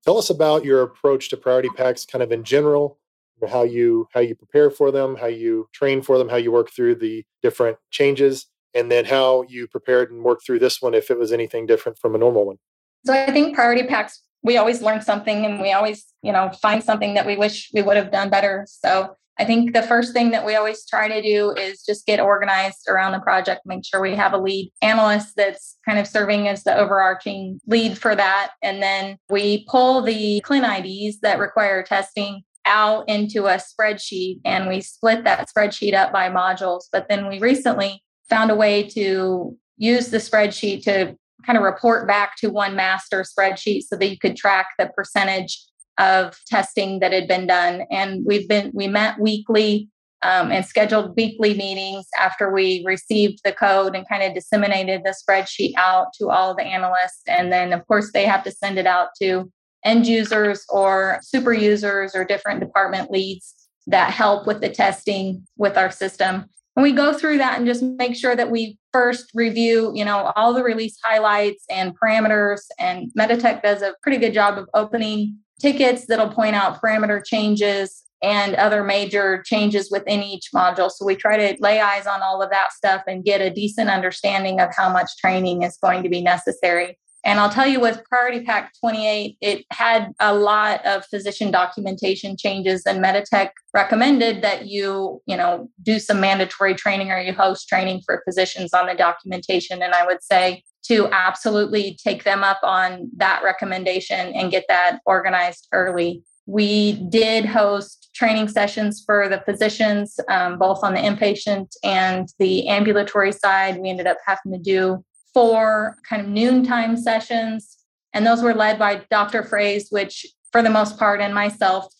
tell 0.04 0.16
us 0.16 0.30
about 0.30 0.64
your 0.64 0.82
approach 0.82 1.28
to 1.30 1.36
priority 1.36 1.68
packs, 1.76 2.06
kind 2.06 2.22
of 2.22 2.32
in 2.32 2.44
general, 2.44 2.98
how 3.46 3.62
you 3.62 4.08
how 4.12 4.20
you 4.20 4.34
prepare 4.34 4.70
for 4.70 4.90
them, 4.90 5.16
how 5.16 5.26
you 5.26 5.68
train 5.72 6.02
for 6.02 6.18
them, 6.18 6.28
how 6.28 6.36
you 6.36 6.50
work 6.50 6.70
through 6.70 6.96
the 6.96 7.24
different 7.42 7.76
changes, 7.90 8.46
and 8.74 8.90
then 8.90 9.04
how 9.04 9.42
you 9.42 9.68
prepared 9.68 10.10
and 10.10 10.24
worked 10.24 10.46
through 10.46 10.58
this 10.58 10.80
one 10.80 10.94
if 10.94 11.10
it 11.10 11.18
was 11.18 11.30
anything 11.30 11.66
different 11.66 11.98
from 11.98 12.14
a 12.14 12.18
normal 12.18 12.46
one. 12.46 12.56
So 13.04 13.12
I 13.12 13.30
think 13.30 13.54
priority 13.54 13.84
packs 13.84 14.22
we 14.42 14.56
always 14.56 14.82
learn 14.82 15.02
something 15.02 15.44
and 15.44 15.60
we 15.60 15.72
always, 15.72 16.06
you 16.22 16.32
know, 16.32 16.50
find 16.62 16.82
something 16.82 17.14
that 17.14 17.26
we 17.26 17.36
wish 17.36 17.70
we 17.74 17.82
would 17.82 17.96
have 17.96 18.12
done 18.12 18.30
better. 18.30 18.66
So 18.68 19.16
I 19.38 19.44
think 19.44 19.72
the 19.72 19.82
first 19.82 20.12
thing 20.12 20.30
that 20.32 20.44
we 20.44 20.56
always 20.56 20.84
try 20.84 21.06
to 21.06 21.22
do 21.22 21.52
is 21.52 21.82
just 21.82 22.06
get 22.06 22.18
organized 22.18 22.88
around 22.88 23.12
the 23.12 23.20
project, 23.20 23.60
make 23.64 23.84
sure 23.84 24.00
we 24.00 24.16
have 24.16 24.32
a 24.32 24.38
lead 24.38 24.72
analyst 24.82 25.36
that's 25.36 25.76
kind 25.86 25.98
of 25.98 26.08
serving 26.08 26.48
as 26.48 26.64
the 26.64 26.76
overarching 26.76 27.60
lead 27.66 27.96
for 27.96 28.16
that. 28.16 28.50
And 28.62 28.82
then 28.82 29.16
we 29.28 29.64
pull 29.68 30.02
the 30.02 30.42
clin 30.44 30.64
IDs 30.64 31.20
that 31.20 31.38
require 31.38 31.84
testing 31.84 32.42
out 32.66 33.08
into 33.08 33.46
a 33.46 33.58
spreadsheet 33.58 34.40
and 34.44 34.68
we 34.68 34.80
split 34.80 35.24
that 35.24 35.48
spreadsheet 35.48 35.94
up 35.94 36.12
by 36.12 36.28
modules. 36.28 36.84
But 36.90 37.08
then 37.08 37.28
we 37.28 37.38
recently 37.38 38.02
found 38.28 38.50
a 38.50 38.56
way 38.56 38.82
to 38.90 39.56
use 39.76 40.08
the 40.08 40.18
spreadsheet 40.18 40.82
to 40.82 41.16
kind 41.46 41.56
of 41.56 41.62
report 41.62 42.06
back 42.06 42.36
to 42.36 42.48
one 42.48 42.74
master 42.74 43.22
spreadsheet 43.24 43.82
so 43.82 43.96
that 43.96 44.08
you 44.08 44.18
could 44.18 44.36
track 44.36 44.66
the 44.78 44.86
percentage 44.94 45.64
of 45.98 46.38
testing 46.46 47.00
that 47.00 47.12
had 47.12 47.28
been 47.28 47.46
done. 47.46 47.82
And 47.90 48.24
we've 48.24 48.48
been, 48.48 48.70
we 48.72 48.88
met 48.88 49.18
weekly 49.18 49.88
um, 50.22 50.50
and 50.50 50.64
scheduled 50.64 51.16
weekly 51.16 51.54
meetings 51.54 52.06
after 52.18 52.52
we 52.52 52.82
received 52.84 53.40
the 53.44 53.52
code 53.52 53.94
and 53.94 54.08
kind 54.08 54.22
of 54.22 54.34
disseminated 54.34 55.02
the 55.04 55.14
spreadsheet 55.14 55.72
out 55.76 56.08
to 56.14 56.30
all 56.30 56.54
the 56.54 56.64
analysts. 56.64 57.22
And 57.28 57.52
then, 57.52 57.72
of 57.72 57.86
course, 57.86 58.12
they 58.12 58.24
have 58.24 58.42
to 58.44 58.50
send 58.50 58.78
it 58.78 58.86
out 58.86 59.08
to 59.22 59.50
end 59.84 60.06
users 60.06 60.64
or 60.68 61.20
super 61.22 61.52
users 61.52 62.14
or 62.14 62.24
different 62.24 62.60
department 62.60 63.10
leads 63.10 63.54
that 63.86 64.10
help 64.12 64.46
with 64.46 64.60
the 64.60 64.68
testing 64.68 65.46
with 65.56 65.76
our 65.76 65.90
system. 65.90 66.46
And 66.76 66.82
we 66.82 66.92
go 66.92 67.12
through 67.12 67.38
that 67.38 67.58
and 67.58 67.66
just 67.66 67.82
make 67.82 68.14
sure 68.14 68.36
that 68.36 68.50
we 68.50 68.78
first 68.92 69.30
review, 69.34 69.92
you 69.94 70.04
know, 70.04 70.32
all 70.36 70.52
the 70.52 70.62
release 70.62 70.96
highlights 71.02 71.64
and 71.70 71.92
parameters. 71.98 72.60
And 72.78 73.10
Meditech 73.18 73.62
does 73.62 73.82
a 73.82 73.94
pretty 74.02 74.18
good 74.18 74.34
job 74.34 74.58
of 74.58 74.68
opening 74.74 75.38
tickets 75.58 76.06
that'll 76.06 76.30
point 76.30 76.54
out 76.54 76.80
parameter 76.80 77.24
changes 77.24 78.04
and 78.22 78.54
other 78.56 78.82
major 78.82 79.42
changes 79.44 79.90
within 79.90 80.22
each 80.22 80.50
module. 80.54 80.90
So 80.90 81.04
we 81.04 81.14
try 81.14 81.36
to 81.36 81.56
lay 81.60 81.80
eyes 81.80 82.06
on 82.06 82.20
all 82.22 82.42
of 82.42 82.50
that 82.50 82.72
stuff 82.72 83.02
and 83.06 83.24
get 83.24 83.40
a 83.40 83.50
decent 83.50 83.88
understanding 83.90 84.60
of 84.60 84.74
how 84.74 84.92
much 84.92 85.16
training 85.18 85.62
is 85.62 85.76
going 85.80 86.02
to 86.02 86.08
be 86.08 86.20
necessary. 86.20 86.98
And 87.24 87.40
I'll 87.40 87.50
tell 87.50 87.66
you 87.66 87.80
with 87.80 88.02
Priority 88.08 88.44
Pack 88.44 88.72
28, 88.80 89.36
it 89.40 89.64
had 89.70 90.12
a 90.20 90.34
lot 90.34 90.84
of 90.86 91.04
physician 91.06 91.50
documentation 91.50 92.36
changes 92.36 92.84
and 92.86 93.04
Meditech 93.04 93.50
recommended 93.74 94.42
that 94.42 94.66
you, 94.66 95.20
you 95.26 95.36
know, 95.36 95.68
do 95.82 95.98
some 95.98 96.20
mandatory 96.20 96.74
training 96.74 97.10
or 97.10 97.18
you 97.18 97.32
host 97.32 97.68
training 97.68 98.02
for 98.06 98.22
physicians 98.24 98.72
on 98.72 98.86
the 98.86 98.94
documentation. 98.94 99.82
And 99.82 99.94
I 99.94 100.06
would 100.06 100.22
say 100.22 100.62
to 100.84 101.08
absolutely 101.08 101.98
take 102.02 102.24
them 102.24 102.42
up 102.42 102.60
on 102.62 103.10
that 103.16 103.42
recommendation 103.44 104.32
and 104.34 104.50
get 104.50 104.64
that 104.68 105.00
organized 105.04 105.68
early. 105.72 106.22
We 106.46 106.92
did 107.10 107.44
host 107.44 108.08
training 108.14 108.48
sessions 108.48 109.02
for 109.04 109.28
the 109.28 109.42
physicians, 109.44 110.18
um, 110.30 110.58
both 110.58 110.82
on 110.82 110.94
the 110.94 111.00
inpatient 111.00 111.68
and 111.84 112.28
the 112.38 112.68
ambulatory 112.68 113.32
side. 113.32 113.78
We 113.78 113.90
ended 113.90 114.06
up 114.06 114.16
having 114.26 114.52
to 114.52 114.58
do 114.58 115.04
four 115.38 115.96
kind 116.08 116.20
of 116.20 116.26
noontime 116.26 116.96
sessions, 116.96 117.76
and 118.12 118.26
those 118.26 118.42
were 118.42 118.54
led 118.54 118.76
by 118.76 119.02
Dr. 119.08 119.44
Fraze, 119.44 119.86
which 119.92 120.26
for 120.50 120.62
the 120.62 120.70
most 120.70 120.98
part, 120.98 121.20
and 121.20 121.32
myself, 121.32 121.94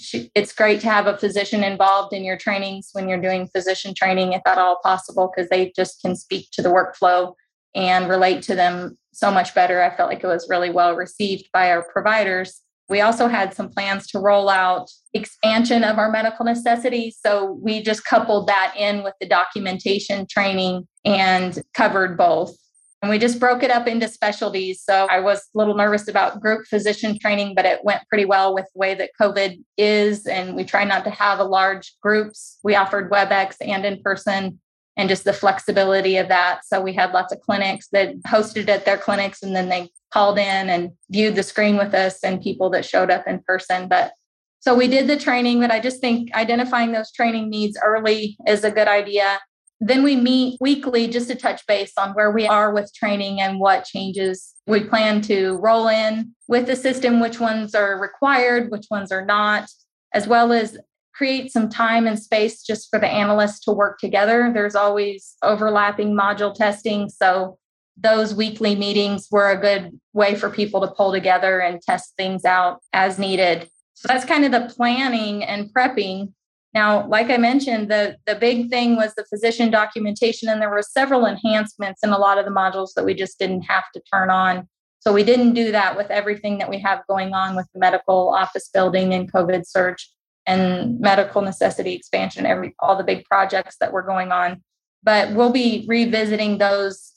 she, 0.00 0.32
it's 0.34 0.52
great 0.52 0.80
to 0.80 0.90
have 0.90 1.06
a 1.06 1.16
physician 1.16 1.62
involved 1.62 2.12
in 2.12 2.24
your 2.24 2.36
trainings 2.36 2.88
when 2.92 3.08
you're 3.08 3.20
doing 3.20 3.46
physician 3.46 3.94
training, 3.94 4.32
if 4.32 4.42
at 4.46 4.58
all 4.58 4.80
possible, 4.82 5.32
because 5.32 5.48
they 5.48 5.72
just 5.76 6.02
can 6.02 6.16
speak 6.16 6.48
to 6.54 6.60
the 6.60 6.68
workflow 6.68 7.34
and 7.76 8.08
relate 8.08 8.42
to 8.42 8.56
them 8.56 8.98
so 9.12 9.30
much 9.30 9.54
better. 9.54 9.80
I 9.80 9.96
felt 9.96 10.10
like 10.10 10.24
it 10.24 10.26
was 10.26 10.48
really 10.50 10.70
well 10.70 10.96
received 10.96 11.48
by 11.52 11.70
our 11.70 11.84
providers. 11.84 12.62
We 12.88 13.00
also 13.00 13.26
had 13.26 13.52
some 13.52 13.68
plans 13.68 14.06
to 14.08 14.18
roll 14.18 14.48
out 14.48 14.90
expansion 15.12 15.82
of 15.82 15.98
our 15.98 16.10
medical 16.10 16.44
necessities. 16.44 17.18
So 17.20 17.58
we 17.62 17.82
just 17.82 18.04
coupled 18.04 18.46
that 18.46 18.74
in 18.76 19.02
with 19.02 19.14
the 19.20 19.26
documentation 19.26 20.26
training 20.28 20.86
and 21.04 21.60
covered 21.74 22.16
both. 22.16 22.56
And 23.02 23.10
we 23.10 23.18
just 23.18 23.38
broke 23.38 23.62
it 23.62 23.70
up 23.70 23.86
into 23.86 24.08
specialties. 24.08 24.82
So 24.82 25.06
I 25.10 25.20
was 25.20 25.38
a 25.38 25.58
little 25.58 25.74
nervous 25.74 26.08
about 26.08 26.40
group 26.40 26.66
physician 26.66 27.18
training, 27.18 27.54
but 27.54 27.64
it 27.64 27.84
went 27.84 28.02
pretty 28.08 28.24
well 28.24 28.54
with 28.54 28.66
the 28.72 28.78
way 28.78 28.94
that 28.94 29.10
COVID 29.20 29.62
is. 29.76 30.26
And 30.26 30.56
we 30.56 30.64
try 30.64 30.84
not 30.84 31.04
to 31.04 31.10
have 31.10 31.38
a 31.38 31.44
large 31.44 31.94
groups. 32.00 32.58
We 32.64 32.74
offered 32.74 33.10
WebEx 33.10 33.56
and 33.60 33.84
in 33.84 34.02
person 34.02 34.60
and 34.96 35.08
just 35.08 35.24
the 35.24 35.32
flexibility 35.32 36.16
of 36.16 36.28
that. 36.28 36.60
So 36.64 36.80
we 36.80 36.92
had 36.94 37.12
lots 37.12 37.32
of 37.32 37.40
clinics 37.40 37.88
that 37.92 38.16
hosted 38.22 38.68
at 38.68 38.84
their 38.84 38.96
clinics 38.96 39.42
and 39.42 39.54
then 39.54 39.68
they 39.68 39.90
called 40.12 40.38
in 40.38 40.70
and 40.70 40.90
viewed 41.10 41.34
the 41.34 41.42
screen 41.42 41.76
with 41.76 41.94
us 41.94 42.22
and 42.24 42.40
people 42.40 42.70
that 42.70 42.84
showed 42.84 43.10
up 43.10 43.26
in 43.26 43.40
person. 43.46 43.88
But 43.88 44.12
so 44.60 44.74
we 44.74 44.88
did 44.88 45.06
the 45.06 45.18
training, 45.18 45.60
but 45.60 45.70
I 45.70 45.80
just 45.80 46.00
think 46.00 46.34
identifying 46.34 46.92
those 46.92 47.12
training 47.12 47.50
needs 47.50 47.78
early 47.84 48.36
is 48.46 48.64
a 48.64 48.70
good 48.70 48.88
idea. 48.88 49.38
Then 49.80 50.02
we 50.02 50.16
meet 50.16 50.56
weekly 50.60 51.06
just 51.06 51.28
to 51.28 51.34
touch 51.34 51.66
base 51.66 51.92
on 51.98 52.14
where 52.14 52.30
we 52.30 52.46
are 52.46 52.72
with 52.72 52.92
training 52.94 53.40
and 53.40 53.60
what 53.60 53.84
changes 53.84 54.54
we 54.66 54.80
plan 54.80 55.20
to 55.22 55.58
roll 55.58 55.88
in 55.88 56.34
with 56.48 56.66
the 56.66 56.74
system, 56.74 57.20
which 57.20 57.38
ones 57.38 57.74
are 57.74 58.00
required, 58.00 58.70
which 58.70 58.86
ones 58.90 59.12
are 59.12 59.24
not, 59.24 59.68
as 60.14 60.26
well 60.26 60.52
as 60.52 60.78
create 61.16 61.50
some 61.50 61.68
time 61.68 62.06
and 62.06 62.18
space 62.18 62.62
just 62.62 62.90
for 62.90 62.98
the 62.98 63.06
analysts 63.06 63.60
to 63.60 63.72
work 63.72 63.98
together. 63.98 64.50
There's 64.52 64.74
always 64.74 65.36
overlapping 65.42 66.14
module 66.14 66.54
testing. 66.54 67.08
So 67.08 67.58
those 67.96 68.34
weekly 68.34 68.76
meetings 68.76 69.28
were 69.30 69.50
a 69.50 69.58
good 69.58 69.98
way 70.12 70.34
for 70.34 70.50
people 70.50 70.82
to 70.82 70.88
pull 70.88 71.12
together 71.12 71.60
and 71.60 71.80
test 71.80 72.14
things 72.16 72.44
out 72.44 72.80
as 72.92 73.18
needed. 73.18 73.70
So 73.94 74.08
that's 74.08 74.26
kind 74.26 74.44
of 74.44 74.52
the 74.52 74.72
planning 74.74 75.42
and 75.42 75.72
prepping. 75.72 76.34
Now, 76.74 77.06
like 77.08 77.30
I 77.30 77.38
mentioned, 77.38 77.90
the, 77.90 78.18
the 78.26 78.34
big 78.34 78.68
thing 78.68 78.96
was 78.96 79.14
the 79.14 79.24
physician 79.24 79.70
documentation, 79.70 80.50
and 80.50 80.60
there 80.60 80.68
were 80.68 80.82
several 80.82 81.24
enhancements 81.24 82.02
in 82.04 82.10
a 82.10 82.18
lot 82.18 82.36
of 82.36 82.44
the 82.44 82.50
modules 82.50 82.92
that 82.96 83.06
we 83.06 83.14
just 83.14 83.38
didn't 83.38 83.62
have 83.62 83.84
to 83.94 84.02
turn 84.12 84.28
on. 84.28 84.68
So 84.98 85.14
we 85.14 85.24
didn't 85.24 85.54
do 85.54 85.72
that 85.72 85.96
with 85.96 86.10
everything 86.10 86.58
that 86.58 86.68
we 86.68 86.78
have 86.80 87.06
going 87.08 87.32
on 87.32 87.56
with 87.56 87.66
the 87.72 87.80
medical 87.80 88.28
office 88.28 88.68
building 88.68 89.14
and 89.14 89.32
COVID 89.32 89.66
search 89.66 90.10
and 90.46 91.00
medical 91.00 91.42
necessity 91.42 91.92
expansion, 91.94 92.46
every 92.46 92.74
all 92.78 92.96
the 92.96 93.04
big 93.04 93.24
projects 93.24 93.76
that 93.80 93.92
were 93.92 94.02
going 94.02 94.32
on. 94.32 94.62
But 95.02 95.32
we'll 95.34 95.52
be 95.52 95.84
revisiting 95.88 96.58
those 96.58 97.12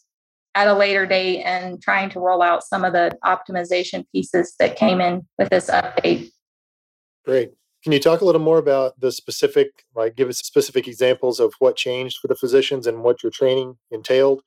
at 0.56 0.68
a 0.68 0.74
later 0.74 1.06
date 1.06 1.44
and 1.44 1.82
trying 1.82 2.10
to 2.10 2.20
roll 2.20 2.42
out 2.42 2.64
some 2.64 2.84
of 2.84 2.94
the 2.94 3.18
optimization 3.24 4.06
pieces 4.12 4.56
that 4.60 4.76
came 4.76 5.00
in 5.00 5.28
with 5.38 5.50
this 5.50 5.70
update. 5.70 6.32
Great. 7.26 7.52
Can 7.84 7.94
you 7.94 8.00
talk 8.00 8.22
a 8.22 8.26
little 8.26 8.42
more 8.42 8.58
about 8.58 9.00
the 9.00 9.12
specific, 9.12 9.86
like 9.96 10.16
give 10.16 10.28
us 10.28 10.40
specific 10.40 10.88
examples 10.88 11.40
of 11.40 11.54
what 11.60 11.78
changed 11.78 12.18
for 12.20 12.28
the 12.28 12.36
physicians 12.36 12.88
and 12.88 13.04
what 13.04 13.24
your 13.24 13.32
training 13.32 13.78
entailed? 13.92 14.42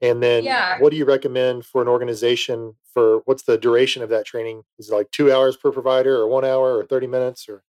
And 0.00 0.22
then 0.22 0.44
yeah. 0.44 0.78
what 0.78 0.90
do 0.90 0.96
you 0.96 1.04
recommend 1.04 1.66
for 1.66 1.82
an 1.82 1.88
organization 1.88 2.74
for 2.94 3.22
what's 3.24 3.42
the 3.42 3.58
duration 3.58 4.02
of 4.02 4.08
that 4.10 4.24
training? 4.24 4.62
Is 4.78 4.90
it 4.90 4.94
like 4.94 5.10
two 5.10 5.32
hours 5.32 5.56
per 5.56 5.72
provider 5.72 6.16
or 6.16 6.28
one 6.28 6.44
hour 6.44 6.78
or 6.78 6.86
30 6.86 7.08
minutes 7.08 7.48
or? 7.48 7.62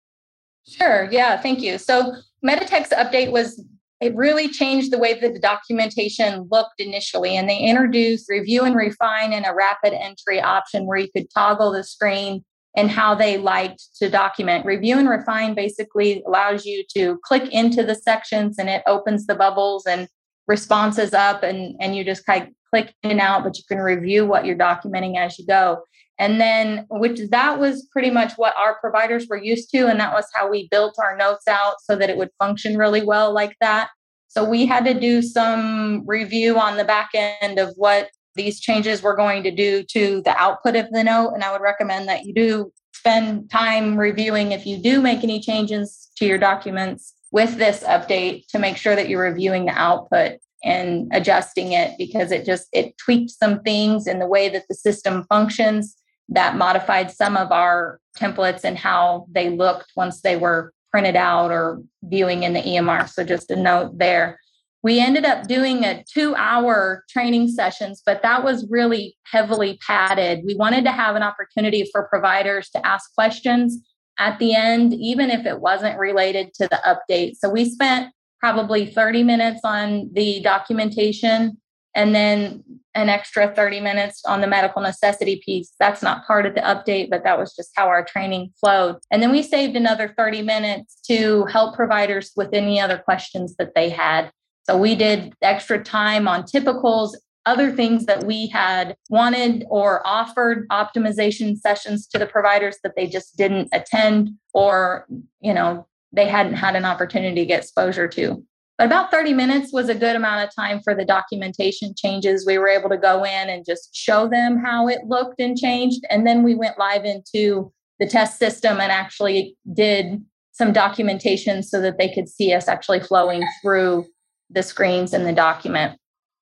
Sure. 0.69 1.09
Yeah. 1.11 1.41
Thank 1.41 1.61
you. 1.61 1.79
So 1.79 2.15
Meditech's 2.45 2.91
update 2.91 3.33
was 3.33 3.65
it 4.01 4.15
really 4.15 4.49
changed 4.49 4.93
the 4.93 4.99
way 4.99 5.19
that 5.19 5.33
the 5.35 5.41
documentation 5.41 6.47
looked 6.53 6.79
initially. 6.79 7.37
And 7.37 7.49
they 7.49 7.59
introduced 7.59 8.29
review 8.29 8.63
and 8.63 8.77
refine 8.77 9.33
and 9.33 9.45
a 9.45 9.55
rapid 9.55 9.93
entry 9.93 10.41
option 10.41 10.87
where 10.87 10.99
you 10.99 11.09
could 11.11 11.29
toggle 11.35 11.73
the 11.73 11.83
screen 11.83 12.45
and 12.77 12.91
how 12.91 13.15
they 13.15 13.39
liked 13.39 13.97
to 13.97 14.09
document. 14.09 14.65
Review 14.65 14.99
and 14.99 15.09
refine 15.09 15.55
basically 15.55 16.23
allows 16.27 16.65
you 16.65 16.85
to 16.95 17.19
click 17.25 17.51
into 17.53 17.83
the 17.83 17.97
sections 17.97 18.57
and 18.59 18.69
it 18.69 18.83
opens 18.87 19.27
the 19.27 19.35
bubbles 19.35 19.85
and 19.85 20.07
responses 20.47 21.13
up 21.13 21.43
and, 21.43 21.75
and 21.81 21.97
you 21.97 22.05
just 22.05 22.25
kind 22.25 22.45
of 22.45 22.49
click 22.71 22.95
in 23.03 23.13
and 23.13 23.21
out, 23.21 23.45
but 23.45 23.57
you 23.57 23.65
can 23.69 23.79
review 23.79 24.27
what 24.27 24.45
you're 24.45 24.57
documenting 24.57 25.17
as 25.17 25.39
you 25.39 25.47
go. 25.47 25.83
And 26.19 26.41
then, 26.41 26.87
which 26.91 27.21
that 27.31 27.61
was 27.61 27.87
pretty 27.93 28.11
much 28.11 28.33
what 28.37 28.55
our 28.59 28.79
providers 28.81 29.27
were 29.29 29.41
used 29.43 29.71
to. 29.71 29.87
And 29.87 30.01
that 30.01 30.13
was 30.13 30.27
how 30.35 30.51
we 30.51 30.69
built 30.69 30.97
our 30.99 31.17
notes 31.17 31.47
out 31.47 31.77
so 31.81 31.95
that 31.97 32.11
it 32.11 32.17
would 32.17 32.31
function 32.39 32.77
really 32.77 33.05
well 33.05 33.33
like 33.33 33.55
that. 33.61 33.91
So 34.27 34.45
we 34.45 34.67
had 34.67 34.85
to 34.85 34.99
do 34.99 35.23
some 35.23 36.05
review 36.07 36.59
on 36.59 36.77
the 36.77 36.85
back 36.85 37.11
end 37.15 37.59
of 37.59 37.73
what 37.77 38.11
these 38.35 38.61
changes 38.61 39.03
were 39.03 39.17
going 39.17 39.43
to 39.45 39.51
do 39.51 39.83
to 39.85 40.23
the 40.23 40.37
output 40.37 40.77
of 40.77 40.91
the 40.91 41.05
note. 41.05 41.33
And 41.35 41.45
I 41.45 41.53
would 41.53 41.61
recommend 41.61 42.09
that 42.09 42.25
you 42.25 42.35
do 42.35 42.73
spend 42.95 43.49
time 43.51 43.97
reviewing 43.97 44.53
if 44.53 44.67
you 44.67 44.79
do 44.79 45.01
make 45.01 45.23
any 45.23 45.41
changes 45.41 46.11
to 46.17 46.27
your 46.27 46.39
documents 46.39 47.15
with 47.31 47.57
this 47.57 47.85
update 47.85 48.47
to 48.49 48.59
make 48.59 48.77
sure 48.77 48.97
that 48.97 49.09
you're 49.09 49.23
reviewing 49.23 49.67
the 49.67 49.73
output 49.73 50.39
and 50.65 51.09
adjusting 51.13 51.73
it 51.73 51.97
because 51.99 52.33
it 52.33 52.45
just 52.45 52.69
it 52.73 52.97
tweaked 52.99 53.31
some 53.31 53.61
things 53.61 54.07
in 54.07 54.19
the 54.19 54.27
way 54.27 54.49
that 54.49 54.65
the 54.69 54.75
system 54.75 55.25
functions 55.29 55.97
that 56.29 56.57
modified 56.57 57.11
some 57.11 57.37
of 57.37 57.53
our 57.53 58.01
templates 58.17 58.65
and 58.65 58.77
how 58.77 59.27
they 59.31 59.51
looked 59.51 59.93
once 59.97 60.21
they 60.21 60.37
were 60.37 60.73
printed 60.91 61.17
out 61.17 61.51
or 61.51 61.83
viewing 62.03 62.43
in 62.43 62.53
the 62.53 62.61
EMR. 62.61 63.09
So 63.09 63.25
just 63.25 63.51
a 63.51 63.57
note 63.57 63.99
there. 63.99 64.39
We 64.83 65.01
ended 65.01 65.25
up 65.25 65.49
doing 65.49 65.85
a 65.85 66.05
two 66.05 66.35
hour 66.37 67.05
training 67.09 67.49
sessions, 67.49 68.03
but 68.05 68.23
that 68.23 68.45
was 68.45 68.67
really 68.71 69.17
heavily 69.25 69.79
padded. 69.87 70.43
We 70.47 70.55
wanted 70.55 70.85
to 70.85 70.93
have 70.93 71.17
an 71.17 71.23
opportunity 71.23 71.89
for 71.91 72.09
providers 72.09 72.71
to 72.71 72.87
ask 72.87 73.13
questions 73.15 73.81
at 74.19 74.39
the 74.39 74.55
end, 74.55 74.95
even 74.95 75.31
if 75.31 75.47
it 75.47 75.61
wasn't 75.61 75.99
related 75.99 76.55
to 76.55 76.69
the 76.69 76.81
update. 76.87 77.37
So 77.37 77.51
we 77.51 77.69
spent 77.69 78.13
probably 78.41 78.87
30 78.87 79.23
minutes 79.23 79.61
on 79.65 80.11
the 80.13 80.41
documentation 80.41 81.59
and 81.95 82.15
then 82.15 82.63
an 82.95 83.09
extra 83.09 83.55
30 83.55 83.81
minutes 83.81 84.23
on 84.25 84.41
the 84.41 84.47
medical 84.47 84.83
necessity 84.83 85.41
piece. 85.45 85.73
That's 85.79 86.03
not 86.03 86.27
part 86.27 86.47
of 86.47 86.55
the 86.55 86.61
update, 86.61 87.11
but 87.11 87.25
that 87.25 87.39
was 87.39 87.55
just 87.55 87.71
how 87.75 87.87
our 87.89 88.05
training 88.05 88.53
flowed. 88.61 88.97
And 89.11 89.23
then 89.23 89.31
we 89.31 89.43
saved 89.43 89.77
another 89.77 90.15
30 90.17 90.43
minutes 90.43 91.01
to 91.07 91.45
help 91.47 91.75
providers 91.75 92.33
with 92.37 92.51
any 92.53 92.81
other 92.81 92.99
questions 92.99 93.57
that 93.57 93.75
they 93.75 93.89
had. 93.91 94.31
So 94.65 94.77
we 94.77 94.95
did 94.95 95.33
extra 95.43 95.83
time 95.83 96.29
on 96.29 96.43
typicals, 96.43 97.15
other 97.47 97.73
things 97.73 98.05
that 98.07 98.25
we 98.25 98.49
had 98.49 98.97
wanted 99.09 99.65
or 99.71 100.07
offered 100.07 100.69
optimization 100.69 101.57
sessions 101.57 102.07
to 102.09 102.19
the 102.19 102.27
providers 102.27 102.77
that 102.83 102.95
they 102.95 103.07
just 103.07 103.37
didn't 103.37 103.69
attend 103.73 104.31
or, 104.53 105.07
you 105.41 105.55
know, 105.55 105.87
they 106.13 106.27
hadn't 106.27 106.55
had 106.55 106.77
an 106.77 106.85
opportunity 106.85 107.43
to 107.43 107.47
get 107.47 107.61
exposure 107.61 108.09
to. 108.09 108.45
But 108.79 108.87
about 108.87 109.11
30 109.11 109.35
minutes 109.35 109.73
was 109.73 109.89
a 109.89 109.95
good 109.95 110.15
amount 110.15 110.47
of 110.47 110.55
time 110.55 110.81
for 110.85 110.95
the 110.95 111.05
documentation 111.05 111.95
changes. 111.97 112.47
We 112.47 112.59
were 112.59 112.69
able 112.69 112.89
to 112.91 112.97
go 112.97 113.25
in 113.25 113.49
and 113.49 113.67
just 113.67 113.95
show 113.95 114.29
them 114.29 114.63
how 114.65 114.87
it 114.87 115.01
looked 115.05 115.41
and 115.41 115.57
changed. 115.59 116.05
And 116.11 116.25
then 116.25 116.45
we 116.45 116.55
went 116.55 116.79
live 116.79 117.05
into 117.05 117.73
the 117.99 118.07
test 118.07 118.39
system 118.39 118.81
and 118.81 118.93
actually 118.93 119.57
did 119.73 120.25
some 120.53 120.73
documentation 120.73 121.63
so 121.65 121.81
that 121.81 121.99
they 121.99 122.09
could 122.09 122.29
see 122.29 122.53
us 122.53 122.69
actually 122.69 123.01
flowing 123.01 123.45
through 123.61 124.07
the 124.51 124.63
screens 124.63 125.13
in 125.13 125.25
the 125.25 125.33
document. 125.33 125.99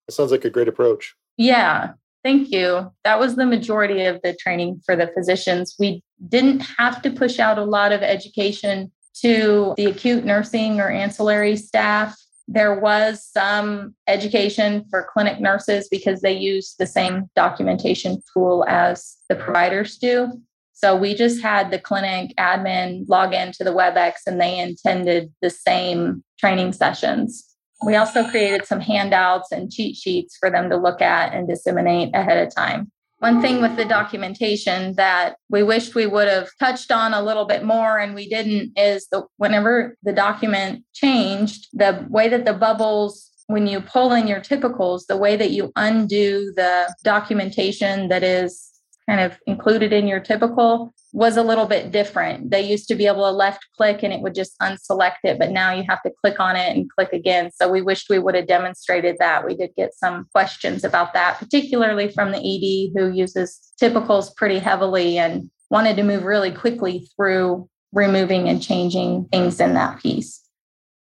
It 0.06 0.12
sounds 0.12 0.30
like 0.30 0.44
a 0.44 0.50
great 0.50 0.68
approach. 0.68 1.14
Yeah, 1.38 1.92
thank 2.22 2.50
you. 2.50 2.92
That 3.04 3.18
was 3.18 3.36
the 3.36 3.46
majority 3.46 4.04
of 4.04 4.20
the 4.22 4.34
training 4.34 4.82
for 4.84 4.94
the 4.94 5.10
physicians. 5.14 5.74
We 5.78 6.02
didn't 6.28 6.60
have 6.78 7.00
to 7.02 7.10
push 7.10 7.38
out 7.38 7.58
a 7.58 7.64
lot 7.64 7.92
of 7.92 8.02
education 8.02 8.92
to 9.22 9.74
the 9.76 9.86
acute 9.86 10.24
nursing 10.24 10.80
or 10.80 10.90
ancillary 10.90 11.56
staff. 11.56 12.16
There 12.48 12.78
was 12.78 13.24
some 13.24 13.94
education 14.06 14.84
for 14.90 15.08
clinic 15.12 15.40
nurses 15.40 15.88
because 15.88 16.20
they 16.20 16.36
use 16.36 16.74
the 16.78 16.86
same 16.86 17.28
documentation 17.34 18.22
tool 18.32 18.64
as 18.68 19.16
the 19.28 19.34
providers 19.34 19.98
do. 19.98 20.32
So 20.72 20.94
we 20.94 21.14
just 21.14 21.42
had 21.42 21.70
the 21.70 21.78
clinic 21.78 22.34
admin 22.38 23.06
log 23.08 23.32
into 23.32 23.64
the 23.64 23.72
WebEx 23.72 24.12
and 24.26 24.40
they 24.40 24.58
intended 24.58 25.32
the 25.40 25.50
same 25.50 26.22
training 26.38 26.74
sessions. 26.74 27.56
We 27.84 27.96
also 27.96 28.28
created 28.28 28.66
some 28.66 28.80
handouts 28.80 29.52
and 29.52 29.70
cheat 29.70 29.96
sheets 29.96 30.36
for 30.36 30.50
them 30.50 30.68
to 30.70 30.76
look 30.76 31.00
at 31.00 31.32
and 31.32 31.48
disseminate 31.48 32.14
ahead 32.14 32.46
of 32.46 32.54
time. 32.54 32.92
One 33.26 33.42
thing 33.42 33.60
with 33.60 33.74
the 33.74 33.84
documentation 33.84 34.94
that 34.94 35.34
we 35.48 35.64
wished 35.64 35.96
we 35.96 36.06
would 36.06 36.28
have 36.28 36.48
touched 36.60 36.92
on 36.92 37.12
a 37.12 37.20
little 37.20 37.44
bit 37.44 37.64
more 37.64 37.98
and 37.98 38.14
we 38.14 38.28
didn't 38.28 38.78
is 38.78 39.08
the 39.08 39.24
whenever 39.36 39.96
the 40.04 40.12
document 40.12 40.84
changed, 40.94 41.66
the 41.72 42.06
way 42.08 42.28
that 42.28 42.44
the 42.44 42.52
bubbles 42.52 43.32
when 43.48 43.66
you 43.66 43.80
pull 43.80 44.12
in 44.12 44.28
your 44.28 44.38
typicals, 44.38 45.06
the 45.08 45.16
way 45.16 45.34
that 45.34 45.50
you 45.50 45.72
undo 45.74 46.52
the 46.54 46.94
documentation 47.02 48.06
that 48.10 48.22
is 48.22 48.75
kind 49.08 49.20
of 49.20 49.38
included 49.46 49.92
in 49.92 50.06
your 50.06 50.20
typical 50.20 50.92
was 51.12 51.36
a 51.36 51.42
little 51.42 51.66
bit 51.66 51.92
different. 51.92 52.50
They 52.50 52.62
used 52.62 52.88
to 52.88 52.94
be 52.94 53.06
able 53.06 53.22
to 53.22 53.30
left 53.30 53.66
click 53.76 54.02
and 54.02 54.12
it 54.12 54.20
would 54.20 54.34
just 54.34 54.58
unselect 54.58 55.24
it, 55.24 55.38
but 55.38 55.50
now 55.50 55.72
you 55.72 55.84
have 55.88 56.02
to 56.02 56.12
click 56.22 56.40
on 56.40 56.56
it 56.56 56.76
and 56.76 56.90
click 56.90 57.12
again. 57.12 57.50
So 57.54 57.70
we 57.70 57.82
wished 57.82 58.10
we 58.10 58.18
would 58.18 58.34
have 58.34 58.46
demonstrated 58.46 59.16
that. 59.18 59.46
We 59.46 59.56
did 59.56 59.70
get 59.76 59.94
some 59.94 60.26
questions 60.32 60.84
about 60.84 61.14
that, 61.14 61.38
particularly 61.38 62.10
from 62.10 62.32
the 62.32 62.38
ED 62.38 62.98
who 62.98 63.12
uses 63.12 63.72
typicals 63.80 64.34
pretty 64.34 64.58
heavily 64.58 65.18
and 65.18 65.50
wanted 65.70 65.96
to 65.96 66.02
move 66.02 66.24
really 66.24 66.52
quickly 66.52 67.08
through 67.16 67.68
removing 67.92 68.48
and 68.48 68.62
changing 68.62 69.26
things 69.30 69.60
in 69.60 69.74
that 69.74 70.00
piece 70.00 70.45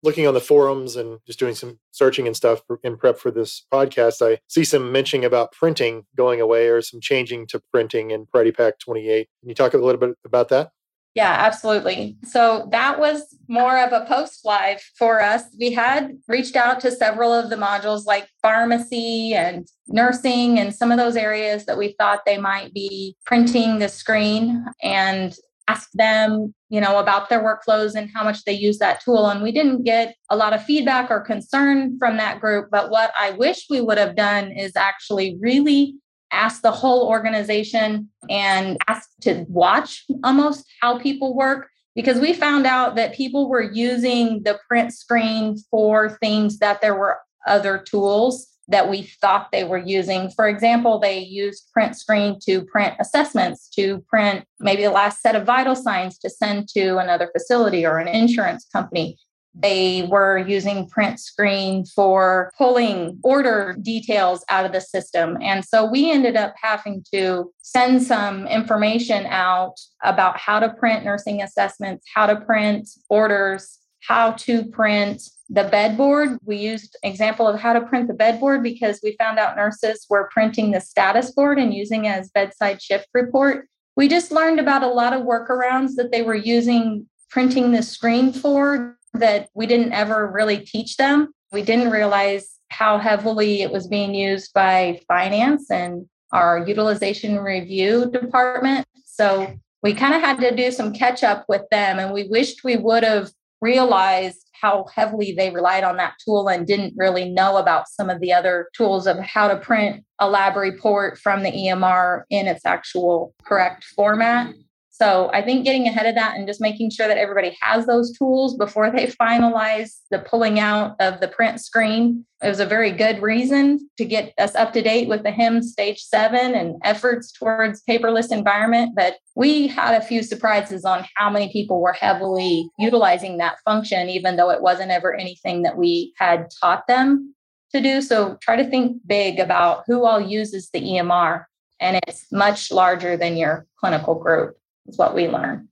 looking 0.02 0.26
on 0.26 0.34
the 0.34 0.40
forums 0.40 0.96
and 0.96 1.18
just 1.26 1.38
doing 1.38 1.54
some 1.54 1.78
searching 1.90 2.26
and 2.26 2.36
stuff 2.36 2.60
in 2.82 2.96
prep 2.96 3.18
for 3.18 3.30
this 3.30 3.66
podcast, 3.72 4.26
I 4.26 4.38
see 4.46 4.64
some 4.64 4.92
mentioning 4.92 5.24
about 5.24 5.52
printing 5.52 6.06
going 6.16 6.40
away 6.40 6.68
or 6.68 6.82
some 6.82 7.00
changing 7.00 7.46
to 7.48 7.60
printing 7.72 8.10
in 8.10 8.26
Priority 8.26 8.52
Pack 8.52 8.78
28. 8.78 9.28
Can 9.40 9.48
you 9.48 9.54
talk 9.54 9.74
a 9.74 9.78
little 9.78 10.00
bit 10.00 10.16
about 10.24 10.48
that? 10.50 10.70
Yeah, 11.14 11.34
absolutely. 11.36 12.16
So 12.22 12.68
that 12.70 13.00
was 13.00 13.34
more 13.48 13.82
of 13.82 13.92
a 13.92 14.06
post 14.06 14.44
live 14.44 14.80
for 14.96 15.20
us. 15.20 15.42
We 15.58 15.72
had 15.72 16.16
reached 16.28 16.54
out 16.54 16.78
to 16.80 16.92
several 16.92 17.32
of 17.32 17.50
the 17.50 17.56
modules 17.56 18.06
like 18.06 18.28
pharmacy 18.40 19.34
and 19.34 19.66
nursing 19.88 20.60
and 20.60 20.72
some 20.72 20.92
of 20.92 20.98
those 20.98 21.16
areas 21.16 21.64
that 21.64 21.76
we 21.76 21.96
thought 21.98 22.20
they 22.24 22.38
might 22.38 22.72
be 22.72 23.16
printing 23.26 23.80
the 23.80 23.88
screen. 23.88 24.64
And 24.80 25.36
ask 25.68 25.90
them, 25.92 26.54
you 26.68 26.80
know, 26.80 26.98
about 26.98 27.28
their 27.28 27.42
workflows 27.42 27.94
and 27.94 28.10
how 28.14 28.22
much 28.22 28.44
they 28.44 28.52
use 28.52 28.78
that 28.78 29.00
tool. 29.00 29.28
And 29.28 29.42
we 29.42 29.52
didn't 29.52 29.84
get 29.84 30.14
a 30.30 30.36
lot 30.36 30.52
of 30.52 30.62
feedback 30.62 31.10
or 31.10 31.20
concern 31.20 31.98
from 31.98 32.16
that 32.18 32.40
group. 32.40 32.68
But 32.70 32.90
what 32.90 33.12
I 33.18 33.30
wish 33.30 33.66
we 33.70 33.80
would 33.80 33.98
have 33.98 34.16
done 34.16 34.52
is 34.52 34.76
actually 34.76 35.38
really 35.40 35.96
ask 36.30 36.60
the 36.60 36.70
whole 36.70 37.08
organization 37.08 38.10
and 38.28 38.76
ask 38.86 39.08
to 39.22 39.46
watch 39.48 40.04
almost 40.22 40.66
how 40.80 40.98
people 40.98 41.34
work 41.34 41.68
because 41.94 42.20
we 42.20 42.32
found 42.32 42.66
out 42.66 42.96
that 42.96 43.14
people 43.14 43.48
were 43.48 43.62
using 43.62 44.42
the 44.42 44.58
print 44.68 44.92
screen 44.92 45.56
for 45.70 46.10
things 46.20 46.58
that 46.58 46.80
there 46.82 46.94
were 46.94 47.18
other 47.46 47.78
tools 47.78 48.57
that 48.68 48.88
we 48.88 49.02
thought 49.20 49.50
they 49.50 49.64
were 49.64 49.78
using. 49.78 50.30
For 50.30 50.46
example, 50.46 50.98
they 50.98 51.18
used 51.18 51.70
print 51.72 51.96
screen 51.96 52.38
to 52.44 52.64
print 52.66 52.94
assessments, 53.00 53.68
to 53.70 54.04
print 54.08 54.44
maybe 54.60 54.82
the 54.82 54.90
last 54.90 55.22
set 55.22 55.34
of 55.34 55.46
vital 55.46 55.74
signs 55.74 56.18
to 56.18 56.30
send 56.30 56.68
to 56.70 56.98
another 56.98 57.30
facility 57.32 57.86
or 57.86 57.98
an 57.98 58.08
insurance 58.08 58.66
company. 58.70 59.18
They 59.54 60.06
were 60.08 60.38
using 60.38 60.88
print 60.88 61.18
screen 61.18 61.84
for 61.84 62.52
pulling 62.56 63.18
order 63.24 63.76
details 63.80 64.44
out 64.48 64.64
of 64.64 64.72
the 64.72 64.80
system. 64.80 65.36
And 65.40 65.64
so 65.64 65.90
we 65.90 66.12
ended 66.12 66.36
up 66.36 66.54
having 66.62 67.02
to 67.12 67.50
send 67.62 68.02
some 68.02 68.46
information 68.46 69.26
out 69.26 69.74
about 70.04 70.38
how 70.38 70.60
to 70.60 70.68
print 70.68 71.04
nursing 71.04 71.42
assessments, 71.42 72.06
how 72.14 72.26
to 72.26 72.36
print 72.36 72.88
orders, 73.08 73.78
how 74.08 74.32
to 74.32 74.64
print 74.64 75.22
the 75.50 75.64
bedboard. 75.64 76.38
We 76.42 76.56
used 76.56 76.96
example 77.02 77.46
of 77.46 77.60
how 77.60 77.74
to 77.74 77.82
print 77.82 78.08
the 78.08 78.14
bedboard 78.14 78.62
because 78.62 79.00
we 79.02 79.14
found 79.18 79.38
out 79.38 79.54
nurses 79.54 80.06
were 80.08 80.30
printing 80.32 80.70
the 80.70 80.80
status 80.80 81.30
board 81.32 81.58
and 81.58 81.74
using 81.74 82.06
it 82.06 82.12
as 82.12 82.30
bedside 82.30 82.80
shift 82.80 83.06
report. 83.12 83.68
We 83.96 84.08
just 84.08 84.32
learned 84.32 84.60
about 84.60 84.82
a 84.82 84.88
lot 84.88 85.12
of 85.12 85.26
workarounds 85.26 85.96
that 85.96 86.10
they 86.10 86.22
were 86.22 86.34
using 86.34 87.06
printing 87.28 87.72
the 87.72 87.82
screen 87.82 88.32
for 88.32 88.96
that 89.12 89.50
we 89.54 89.66
didn't 89.66 89.92
ever 89.92 90.26
really 90.26 90.58
teach 90.58 90.96
them. 90.96 91.34
We 91.52 91.60
didn't 91.60 91.90
realize 91.90 92.56
how 92.70 92.96
heavily 92.96 93.60
it 93.60 93.70
was 93.70 93.88
being 93.88 94.14
used 94.14 94.54
by 94.54 95.00
finance 95.06 95.70
and 95.70 96.06
our 96.32 96.66
utilization 96.66 97.38
review 97.40 98.10
department. 98.10 98.86
So 99.04 99.54
we 99.82 99.92
kind 99.92 100.14
of 100.14 100.22
had 100.22 100.40
to 100.40 100.56
do 100.56 100.70
some 100.70 100.94
catch 100.94 101.22
up 101.22 101.44
with 101.46 101.62
them 101.70 101.98
and 101.98 102.14
we 102.14 102.26
wished 102.28 102.64
we 102.64 102.76
would 102.76 103.04
have 103.04 103.30
realized 103.60 104.48
how 104.60 104.86
heavily 104.94 105.32
they 105.32 105.50
relied 105.50 105.84
on 105.84 105.96
that 105.96 106.14
tool 106.24 106.48
and 106.48 106.66
didn't 106.66 106.94
really 106.96 107.30
know 107.30 107.56
about 107.56 107.88
some 107.88 108.10
of 108.10 108.20
the 108.20 108.32
other 108.32 108.68
tools 108.74 109.06
of 109.06 109.18
how 109.18 109.48
to 109.48 109.56
print 109.56 110.04
a 110.18 110.28
lab 110.28 110.56
report 110.56 111.18
from 111.18 111.42
the 111.42 111.50
EMR 111.50 112.22
in 112.30 112.46
its 112.46 112.64
actual 112.64 113.34
correct 113.44 113.84
format. 113.84 114.52
So 115.00 115.30
I 115.32 115.42
think 115.42 115.64
getting 115.64 115.86
ahead 115.86 116.06
of 116.06 116.16
that 116.16 116.36
and 116.36 116.48
just 116.48 116.60
making 116.60 116.90
sure 116.90 117.06
that 117.06 117.18
everybody 117.18 117.56
has 117.60 117.86
those 117.86 118.10
tools 118.18 118.56
before 118.56 118.90
they 118.90 119.06
finalize 119.06 119.98
the 120.10 120.18
pulling 120.18 120.58
out 120.58 120.96
of 120.98 121.20
the 121.20 121.28
print 121.28 121.60
screen. 121.60 122.26
It 122.42 122.48
was 122.48 122.58
a 122.58 122.66
very 122.66 122.90
good 122.90 123.22
reason 123.22 123.88
to 123.96 124.04
get 124.04 124.34
us 124.38 124.56
up 124.56 124.72
to 124.72 124.82
date 124.82 125.08
with 125.08 125.22
the 125.22 125.30
HIMSS 125.30 125.70
stage 125.70 126.00
seven 126.00 126.52
and 126.52 126.76
efforts 126.82 127.30
towards 127.30 127.82
paperless 127.88 128.32
environment. 128.32 128.96
But 128.96 129.18
we 129.36 129.68
had 129.68 129.94
a 129.94 130.04
few 130.04 130.24
surprises 130.24 130.84
on 130.84 131.06
how 131.14 131.30
many 131.30 131.52
people 131.52 131.80
were 131.80 131.92
heavily 131.92 132.68
utilizing 132.76 133.38
that 133.38 133.58
function, 133.64 134.08
even 134.08 134.34
though 134.34 134.50
it 134.50 134.62
wasn't 134.62 134.90
ever 134.90 135.14
anything 135.14 135.62
that 135.62 135.76
we 135.76 136.12
had 136.16 136.48
taught 136.60 136.88
them 136.88 137.36
to 137.70 137.80
do. 137.80 138.02
So 138.02 138.36
try 138.42 138.56
to 138.56 138.68
think 138.68 139.00
big 139.06 139.38
about 139.38 139.84
who 139.86 140.04
all 140.04 140.20
uses 140.20 140.70
the 140.70 140.80
EMR. 140.80 141.44
And 141.78 142.00
it's 142.08 142.26
much 142.32 142.72
larger 142.72 143.16
than 143.16 143.36
your 143.36 143.64
clinical 143.78 144.16
group 144.16 144.56
is 144.88 144.98
what 144.98 145.14
we 145.14 145.28
learn. 145.28 145.68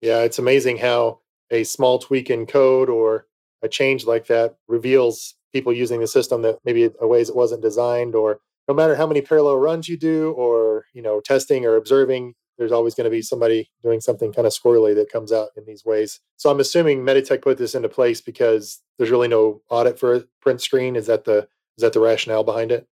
Yeah, 0.00 0.20
it's 0.20 0.38
amazing 0.38 0.78
how 0.78 1.20
a 1.50 1.64
small 1.64 1.98
tweak 1.98 2.30
in 2.30 2.46
code 2.46 2.88
or 2.88 3.26
a 3.62 3.68
change 3.68 4.06
like 4.06 4.26
that 4.26 4.56
reveals 4.68 5.34
people 5.52 5.72
using 5.72 6.00
the 6.00 6.06
system 6.06 6.42
that 6.42 6.58
maybe 6.64 6.90
a 7.00 7.06
ways 7.06 7.28
it 7.28 7.36
wasn't 7.36 7.62
designed 7.62 8.14
or 8.14 8.40
no 8.68 8.74
matter 8.74 8.94
how 8.94 9.06
many 9.06 9.22
parallel 9.22 9.56
runs 9.56 9.88
you 9.88 9.96
do 9.96 10.32
or 10.32 10.84
you 10.92 11.02
know 11.02 11.20
testing 11.20 11.64
or 11.64 11.76
observing 11.76 12.34
there's 12.58 12.72
always 12.72 12.94
going 12.94 13.04
to 13.04 13.10
be 13.10 13.22
somebody 13.22 13.70
doing 13.82 14.00
something 14.00 14.32
kind 14.32 14.46
of 14.46 14.52
squirrely 14.52 14.94
that 14.94 15.12
comes 15.12 15.32
out 15.32 15.50
in 15.56 15.64
these 15.64 15.84
ways. 15.84 16.20
So 16.36 16.50
i'm 16.50 16.60
assuming 16.60 17.00
meditech 17.00 17.42
put 17.42 17.56
this 17.56 17.74
into 17.74 17.88
place 17.88 18.20
because 18.20 18.82
there's 18.98 19.10
really 19.10 19.28
no 19.28 19.62
audit 19.70 19.98
for 19.98 20.14
a 20.14 20.24
print 20.42 20.60
screen. 20.60 20.96
Is 20.96 21.06
that 21.06 21.24
the 21.24 21.48
is 21.76 21.82
that 21.82 21.92
the 21.92 22.00
rationale 22.00 22.44
behind 22.44 22.72
it? 22.72 22.86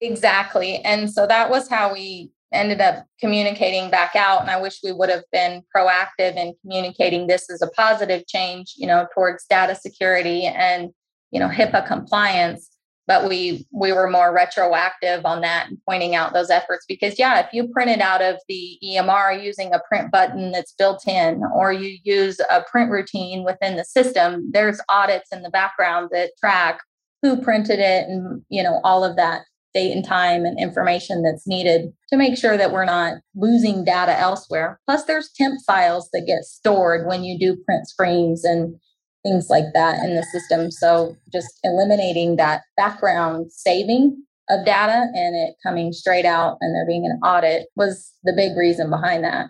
Exactly. 0.00 0.76
And 0.78 1.10
so 1.10 1.26
that 1.26 1.50
was 1.50 1.68
how 1.68 1.92
we 1.92 2.32
ended 2.52 2.80
up 2.80 3.06
communicating 3.20 3.90
back 3.90 4.16
out 4.16 4.40
and 4.40 4.50
i 4.50 4.60
wish 4.60 4.80
we 4.82 4.92
would 4.92 5.08
have 5.08 5.24
been 5.30 5.62
proactive 5.74 6.36
in 6.36 6.54
communicating 6.62 7.26
this 7.26 7.48
as 7.50 7.62
a 7.62 7.68
positive 7.68 8.26
change 8.26 8.74
you 8.76 8.86
know 8.86 9.06
towards 9.14 9.44
data 9.46 9.74
security 9.74 10.44
and 10.44 10.90
you 11.30 11.40
know 11.40 11.48
hipaa 11.48 11.86
compliance. 11.86 12.68
But 13.06 13.28
we 13.28 13.66
we 13.72 13.92
were 13.92 14.08
more 14.08 14.32
retroactive 14.32 15.26
on 15.26 15.40
that 15.40 15.68
and 15.68 15.78
pointing 15.88 16.14
out 16.14 16.32
those 16.32 16.48
efforts 16.48 16.84
because 16.86 17.18
yeah 17.18 17.40
if 17.40 17.52
you 17.52 17.66
print 17.68 17.90
it 17.90 18.00
out 18.00 18.22
of 18.22 18.36
the 18.48 18.78
emr 18.84 19.42
using 19.42 19.72
a 19.74 19.80
print 19.88 20.12
button 20.12 20.52
that's 20.52 20.74
built 20.74 21.08
in 21.08 21.42
or 21.52 21.72
you 21.72 21.98
use 22.04 22.38
a 22.38 22.62
print 22.70 22.88
routine 22.88 23.42
within 23.42 23.76
the 23.76 23.84
system 23.84 24.48
there's 24.52 24.80
audits 24.88 25.32
in 25.32 25.42
the 25.42 25.50
background 25.50 26.10
that 26.12 26.30
track 26.38 26.78
who 27.20 27.42
printed 27.42 27.80
it 27.80 28.08
and 28.08 28.42
you 28.48 28.62
know 28.62 28.80
all 28.84 29.02
of 29.02 29.16
that 29.16 29.42
date 29.72 29.92
and 29.92 30.04
time 30.04 30.44
and 30.44 30.58
information 30.58 31.22
that's 31.22 31.46
needed 31.46 31.92
to 32.08 32.16
make 32.16 32.36
sure 32.36 32.56
that 32.56 32.72
we're 32.72 32.84
not 32.84 33.14
losing 33.34 33.84
data 33.84 34.18
elsewhere. 34.18 34.80
Plus, 34.86 35.04
there's 35.04 35.30
temp 35.36 35.60
files 35.66 36.08
that 36.12 36.26
get 36.26 36.44
stored 36.44 37.06
when 37.06 37.24
you 37.24 37.38
do 37.38 37.62
print 37.64 37.88
screens 37.88 38.44
and 38.44 38.74
things 39.22 39.48
like 39.48 39.64
that 39.74 40.02
in 40.04 40.16
the 40.16 40.22
system. 40.24 40.70
So, 40.70 41.16
just 41.32 41.48
eliminating 41.62 42.36
that 42.36 42.62
background 42.76 43.52
saving 43.52 44.22
of 44.48 44.64
data 44.64 45.06
and 45.14 45.36
it 45.36 45.54
coming 45.64 45.92
straight 45.92 46.24
out 46.24 46.58
and 46.60 46.74
there 46.74 46.86
being 46.86 47.06
an 47.06 47.20
audit 47.24 47.68
was 47.76 48.12
the 48.24 48.32
big 48.32 48.56
reason 48.56 48.90
behind 48.90 49.24
that. 49.24 49.46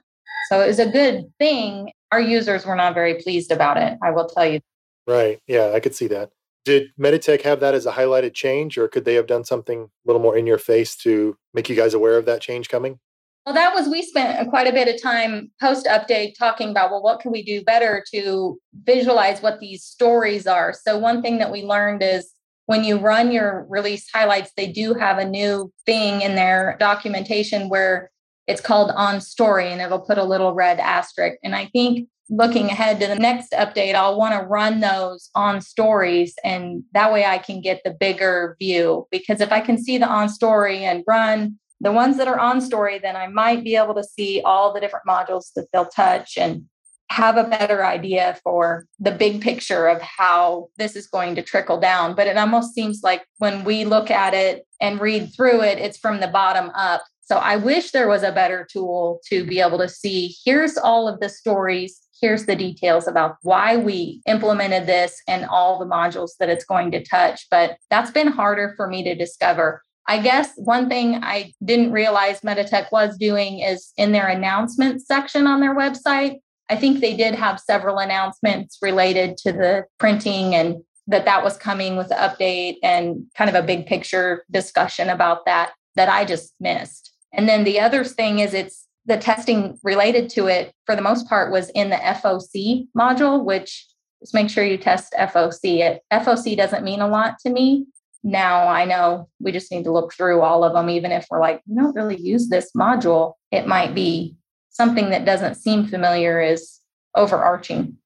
So, 0.51 0.61
it 0.61 0.67
was 0.67 0.79
a 0.79 0.91
good 0.91 1.25
thing. 1.39 1.93
Our 2.13 2.21
users 2.21 2.67
were 2.67 2.77
not 2.77 2.95
very 2.95 3.15
pleased 3.15 3.53
about 3.53 3.77
it, 3.77 3.97
I 4.03 4.11
will 4.11 4.29
tell 4.29 4.47
you. 4.47 4.61
Right. 5.07 5.41
Yeah, 5.47 5.73
I 5.75 5.81
could 5.81 5.95
see 5.95 6.09
that. 6.09 6.31
Did 6.65 6.89
Meditech 6.99 7.43
have 7.43 7.61
that 7.61 7.75
as 7.75 7.87
a 7.87 7.93
highlighted 7.93 8.35
change, 8.35 8.77
or 8.77 8.87
could 8.89 9.05
they 9.05 9.15
have 9.15 9.27
done 9.27 9.45
something 9.45 9.83
a 9.83 9.89
little 10.05 10.21
more 10.21 10.37
in 10.37 10.47
your 10.47 10.59
face 10.59 10.95
to 10.97 11.37
make 11.55 11.69
you 11.69 11.77
guys 11.77 11.95
aware 11.95 12.19
of 12.19 12.27
that 12.27 12.43
change 12.43 12.69
coming? 12.69 12.99
Well, 13.47 13.55
that 13.55 13.75
was, 13.75 13.89
we 13.89 14.03
spent 14.03 14.49
quite 14.51 14.67
a 14.67 14.73
bit 14.73 14.95
of 14.95 15.01
time 15.01 15.51
post 15.61 15.87
update 15.87 16.35
talking 16.39 16.71
about, 16.71 16.91
well, 16.91 17.03
what 17.03 17.21
can 17.21 17.33
we 17.33 17.43
do 17.43 17.65
better 17.65 18.05
to 18.13 18.61
visualize 18.85 19.41
what 19.41 19.61
these 19.61 19.83
stories 19.83 20.47
are? 20.47 20.75
So, 20.75 20.99
one 20.99 21.23
thing 21.23 21.39
that 21.39 21.51
we 21.51 21.63
learned 21.63 22.03
is 22.03 22.31
when 22.67 22.85
you 22.85 22.99
run 22.99 23.33
your 23.33 23.67
release 23.69 24.09
highlights, 24.13 24.53
they 24.57 24.71
do 24.71 24.95
have 24.95 25.19
a 25.19 25.25
new 25.25 25.73
thing 25.87 26.21
in 26.21 26.35
their 26.35 26.77
documentation 26.79 27.69
where 27.69 28.11
it's 28.47 28.61
called 28.61 28.91
on 28.95 29.21
story 29.21 29.73
and 29.73 29.81
it'll 29.81 30.01
put 30.01 30.19
a 30.19 30.25
little 30.25 30.53
red 30.55 30.79
asterisk. 30.79 31.39
And 31.43 31.57
I 31.57 31.67
think 31.67 32.09
looking 32.31 32.67
ahead 32.67 33.01
to 33.01 33.07
the 33.09 33.17
next 33.17 33.53
update, 33.53 33.95
I'll 33.95 34.17
want 34.17 34.41
to 34.41 34.47
run 34.47 34.81
those 34.81 35.31
on 35.35 35.61
stories 35.61 36.35
and 36.45 36.85
that 36.93 37.13
way 37.13 37.25
I 37.25 37.39
can 37.39 37.61
get 37.61 37.83
the 37.85 37.91
bigger 37.91 38.57
view. 38.59 39.09
Because 39.11 39.41
if 39.41 39.51
I 39.53 39.61
can 39.61 39.77
see 39.77 39.99
the 39.99 40.09
on 40.09 40.29
story 40.29 40.85
and 40.85 41.05
run 41.07 41.59
the 41.81 41.93
ones 41.93 42.19
that 42.19 42.29
are 42.29 42.39
on 42.39 42.61
story, 42.61 42.99
then 42.99 43.17
I 43.17 43.27
might 43.27 43.65
be 43.65 43.75
able 43.75 43.95
to 43.95 44.05
see 44.05 44.43
all 44.45 44.73
the 44.73 44.81
different 44.81 45.07
modules 45.07 45.53
that 45.55 45.67
they'll 45.73 45.87
touch 45.87 46.37
and 46.37 46.67
have 47.11 47.37
a 47.37 47.45
better 47.45 47.85
idea 47.85 48.39
for 48.45 48.87
the 49.01 49.11
big 49.11 49.41
picture 49.41 49.89
of 49.89 50.01
how 50.01 50.69
this 50.79 50.95
is 50.95 51.09
going 51.09 51.35
to 51.35 51.43
trickle 51.43 51.81
down. 51.81 52.15
But 52.15 52.29
it 52.29 52.37
almost 52.37 52.73
seems 52.73 53.01
like 53.03 53.25
when 53.39 53.65
we 53.65 53.85
look 53.85 54.11
at 54.13 54.33
it 54.33 54.65
and 54.81 55.01
read 55.01 55.35
through 55.35 55.63
it, 55.63 55.79
it's 55.79 55.99
from 55.99 56.21
the 56.21 56.29
bottom 56.29 56.71
up. 56.77 57.03
So 57.31 57.37
I 57.37 57.55
wish 57.55 57.93
there 57.93 58.09
was 58.09 58.25
a 58.25 58.33
better 58.33 58.67
tool 58.69 59.21
to 59.27 59.45
be 59.45 59.61
able 59.61 59.79
to 59.79 59.89
see 59.89 60.35
here's 60.45 60.77
all 60.77 61.07
of 61.07 61.21
the 61.21 61.29
stories 61.29 62.01
here's 62.21 62.47
the 62.47 62.57
details 62.57 63.07
about 63.07 63.37
why 63.43 63.77
we 63.77 64.21
implemented 64.27 64.87
this 64.87 65.23
and 65.27 65.47
all 65.47 65.79
the 65.79 65.87
modules 65.87 66.33
that 66.39 66.51
it's 66.51 66.65
going 66.65 66.91
to 66.91 67.05
touch. 67.05 67.47
But 67.53 67.77
that's 67.89 68.11
been 68.11 68.27
harder 68.27 68.75
for 68.77 68.89
me 68.89 69.03
to 69.05 69.15
discover. 69.15 69.83
I 70.07 70.21
guess 70.21 70.51
one 70.57 70.89
thing 70.89 71.21
I 71.23 71.53
didn't 71.65 71.93
realize 71.93 72.41
Meditech 72.41 72.91
was 72.91 73.17
doing 73.17 73.61
is 73.61 73.93
in 73.97 74.11
their 74.11 74.27
announcements 74.27 75.07
section 75.07 75.47
on 75.47 75.61
their 75.61 75.75
website. 75.75 76.41
I 76.69 76.77
think 76.77 77.01
they 77.01 77.17
did 77.17 77.35
have 77.37 77.61
several 77.61 77.99
announcements 77.99 78.79
related 78.83 79.37
to 79.39 79.53
the 79.53 79.85
printing 79.99 80.55
and 80.55 80.83
that 81.07 81.25
that 81.25 81.43
was 81.43 81.57
coming 81.57 81.97
with 81.97 82.09
the 82.09 82.17
update 82.17 82.77
and 82.83 83.25
kind 83.37 83.49
of 83.49 83.57
a 83.57 83.67
big 83.67 83.87
picture 83.87 84.45
discussion 84.51 85.09
about 85.09 85.47
that 85.47 85.73
that 85.97 86.09
I 86.09 86.25
just 86.25 86.55
missed. 86.61 87.10
And 87.33 87.49
then 87.49 87.65
the 87.65 87.81
other 87.81 88.05
thing 88.05 88.41
is 88.41 88.55
it's 88.55 88.87
the 89.07 89.17
testing 89.17 89.79
related 89.83 90.29
to 90.31 90.47
it 90.47 90.73
for 90.85 90.95
the 90.95 91.03
most 91.03 91.29
part 91.29 91.53
was 91.53 91.71
in 91.71 91.91
the 91.91 91.97
FOC 91.97 92.89
module, 92.97 93.45
which 93.45 93.87
just 94.21 94.35
make 94.35 94.51
sure 94.51 94.65
you 94.65 94.77
test 94.77 95.15
FOC. 95.19 95.79
It, 95.81 96.03
FOC 96.13 96.57
doesn't 96.57 96.85
mean 96.85 97.01
a 97.01 97.09
lot 97.09 97.39
to 97.41 97.51
me. 97.51 97.87
Now 98.23 98.69
I 98.69 98.85
know 98.85 99.29
we 99.41 99.51
just 99.51 99.73
need 99.73 99.85
to 99.85 99.93
look 99.93 100.13
through 100.13 100.43
all 100.43 100.63
of 100.63 100.75
them, 100.75 100.91
even 100.91 101.11
if 101.11 101.27
we're 101.31 101.41
like, 101.41 101.63
we 101.67 101.77
don't 101.77 101.95
really 101.95 102.21
use 102.21 102.49
this 102.49 102.71
module. 102.77 103.35
It 103.51 103.67
might 103.67 103.95
be 103.95 104.37
something 104.69 105.11
that 105.11 105.25
doesn't 105.25 105.55
seem 105.57 105.87
familiar 105.87 106.41
is 106.41 106.81
overarching. 107.15 107.97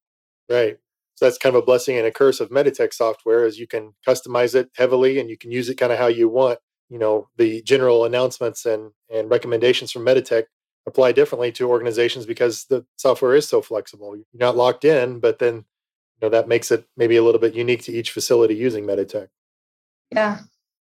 Right. 0.49 0.77
So 1.17 1.27
that's 1.27 1.39
kind 1.39 1.55
of 1.55 1.63
a 1.63 1.67
blessing 1.67 1.97
and 1.97 2.07
a 2.07 2.13
curse 2.13 2.41
of 2.41 2.51
Meditech 2.51 2.93
software 2.93 3.45
is 3.45 3.59
you 3.59 3.67
can 3.67 3.95
customize 4.07 4.55
it 4.55 4.71
heavily 4.77 5.19
and 5.19 5.31
you 5.31 5.39
can 5.39 5.51
use 5.51 5.69
it 5.69 5.77
kind 5.77 5.93
of 5.93 5.99
how 5.99 6.09
you 6.09 6.29
want. 6.29 6.59
You 6.95 7.01
know, 7.01 7.29
the 7.37 7.61
general 7.63 8.05
announcements 8.05 8.65
and, 8.65 8.93
and 9.13 9.29
recommendations 9.29 9.91
from 9.91 10.05
Meditech 10.05 10.45
apply 10.87 11.11
differently 11.11 11.51
to 11.51 11.69
organizations 11.69 12.25
because 12.25 12.67
the 12.67 12.87
software 12.99 13.35
is 13.35 13.49
so 13.49 13.61
flexible. 13.61 14.15
You're 14.15 14.25
not 14.35 14.57
locked 14.57 14.85
in, 14.85 15.19
but 15.19 15.41
then 15.41 15.57
you 15.57 16.23
know 16.23 16.29
that 16.29 16.47
makes 16.47 16.71
it 16.71 16.87
maybe 16.97 17.17
a 17.17 17.25
little 17.25 17.41
bit 17.41 17.55
unique 17.55 17.83
to 17.83 17.93
each 17.93 18.13
facility 18.13 18.55
using 18.55 18.85
Meditech. 18.85 19.27
Yeah. 20.13 20.39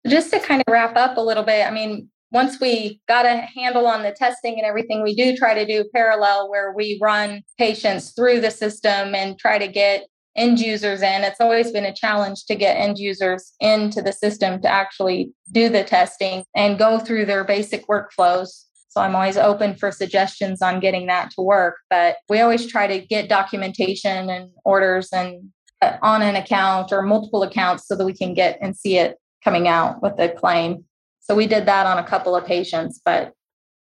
Just 0.06 0.30
to 0.32 0.40
kind 0.40 0.62
of 0.66 0.72
wrap 0.72 0.96
up 0.96 1.18
a 1.18 1.20
little 1.20 1.42
bit, 1.42 1.66
I 1.66 1.70
mean, 1.70 2.08
once 2.30 2.58
we 2.58 3.02
got 3.06 3.26
a 3.26 3.46
handle 3.54 3.86
on 3.86 4.02
the 4.02 4.12
testing 4.12 4.54
and 4.54 4.64
everything, 4.64 5.02
we 5.02 5.14
do 5.14 5.36
try 5.36 5.52
to 5.52 5.66
do 5.66 5.84
parallel 5.94 6.48
where 6.48 6.72
we 6.72 6.98
run 7.02 7.42
patients 7.58 8.12
through 8.12 8.40
the 8.40 8.50
system 8.50 9.14
and 9.14 9.38
try 9.38 9.58
to 9.58 9.68
get 9.68 10.06
end 10.38 10.60
users 10.60 11.02
in. 11.02 11.24
It's 11.24 11.40
always 11.40 11.70
been 11.72 11.84
a 11.84 11.94
challenge 11.94 12.46
to 12.46 12.54
get 12.54 12.76
end 12.76 12.98
users 12.98 13.52
into 13.60 14.00
the 14.00 14.12
system 14.12 14.62
to 14.62 14.68
actually 14.68 15.32
do 15.52 15.68
the 15.68 15.84
testing 15.84 16.44
and 16.54 16.78
go 16.78 16.98
through 16.98 17.26
their 17.26 17.44
basic 17.44 17.86
workflows. 17.88 18.64
So 18.88 19.02
I'm 19.02 19.14
always 19.14 19.36
open 19.36 19.76
for 19.76 19.92
suggestions 19.92 20.62
on 20.62 20.80
getting 20.80 21.06
that 21.06 21.30
to 21.32 21.42
work. 21.42 21.76
But 21.90 22.16
we 22.28 22.40
always 22.40 22.66
try 22.66 22.86
to 22.86 23.04
get 23.04 23.28
documentation 23.28 24.30
and 24.30 24.50
orders 24.64 25.12
and 25.12 25.50
uh, 25.82 25.96
on 26.02 26.22
an 26.22 26.36
account 26.36 26.92
or 26.92 27.02
multiple 27.02 27.42
accounts 27.42 27.86
so 27.86 27.96
that 27.96 28.06
we 28.06 28.14
can 28.14 28.32
get 28.32 28.58
and 28.62 28.76
see 28.76 28.96
it 28.96 29.18
coming 29.44 29.68
out 29.68 30.02
with 30.02 30.16
the 30.16 30.28
claim. 30.28 30.84
So 31.20 31.34
we 31.34 31.46
did 31.46 31.66
that 31.66 31.86
on 31.86 31.98
a 31.98 32.08
couple 32.08 32.34
of 32.34 32.46
patients, 32.46 33.00
but 33.04 33.32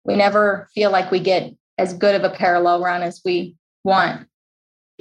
we 0.03 0.15
never 0.15 0.67
feel 0.75 0.91
like 0.91 1.11
we 1.11 1.19
get 1.19 1.53
as 1.77 1.93
good 1.93 2.15
of 2.15 2.23
a 2.23 2.35
parallel 2.35 2.83
run 2.83 3.01
as 3.01 3.21
we 3.23 3.55
want. 3.83 4.27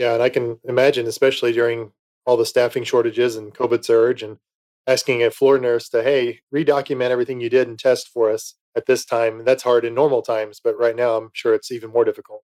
Yeah, 0.00 0.14
and 0.14 0.22
I 0.22 0.30
can 0.30 0.58
imagine, 0.64 1.06
especially 1.06 1.52
during 1.52 1.92
all 2.24 2.38
the 2.38 2.46
staffing 2.46 2.84
shortages 2.84 3.36
and 3.36 3.54
COVID 3.54 3.84
surge, 3.84 4.22
and 4.22 4.38
asking 4.86 5.22
a 5.22 5.30
floor 5.30 5.58
nurse 5.58 5.90
to, 5.90 6.02
hey, 6.02 6.40
redocument 6.54 7.10
everything 7.10 7.38
you 7.38 7.50
did 7.50 7.68
and 7.68 7.78
test 7.78 8.08
for 8.08 8.30
us 8.30 8.54
at 8.74 8.86
this 8.86 9.04
time. 9.04 9.44
That's 9.44 9.62
hard 9.62 9.84
in 9.84 9.94
normal 9.94 10.22
times, 10.22 10.58
but 10.58 10.78
right 10.78 10.96
now 10.96 11.18
I'm 11.18 11.28
sure 11.34 11.52
it's 11.52 11.70
even 11.70 11.92
more 11.92 12.06
difficult. 12.06 12.42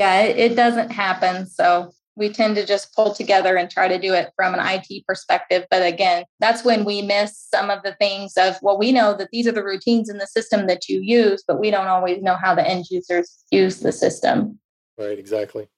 Yeah, 0.00 0.22
it, 0.22 0.36
it 0.36 0.56
doesn't 0.56 0.90
happen. 0.90 1.46
So 1.46 1.92
we 2.16 2.30
tend 2.30 2.56
to 2.56 2.66
just 2.66 2.92
pull 2.96 3.14
together 3.14 3.56
and 3.56 3.70
try 3.70 3.86
to 3.86 4.00
do 4.00 4.12
it 4.12 4.32
from 4.34 4.52
an 4.52 4.60
IT 4.60 5.06
perspective. 5.06 5.66
But 5.70 5.86
again, 5.86 6.24
that's 6.40 6.64
when 6.64 6.84
we 6.84 7.00
miss 7.00 7.38
some 7.38 7.70
of 7.70 7.84
the 7.84 7.94
things 8.00 8.32
of, 8.36 8.56
well, 8.60 8.76
we 8.76 8.90
know 8.90 9.16
that 9.18 9.28
these 9.30 9.46
are 9.46 9.52
the 9.52 9.62
routines 9.62 10.10
in 10.10 10.18
the 10.18 10.26
system 10.26 10.66
that 10.66 10.88
you 10.88 10.98
use, 11.00 11.44
but 11.46 11.60
we 11.60 11.70
don't 11.70 11.86
always 11.86 12.20
know 12.24 12.34
how 12.34 12.56
the 12.56 12.68
end 12.68 12.86
users 12.90 13.44
use 13.52 13.78
the 13.78 13.92
system. 13.92 14.58
Right, 14.98 15.16
exactly. 15.16 15.68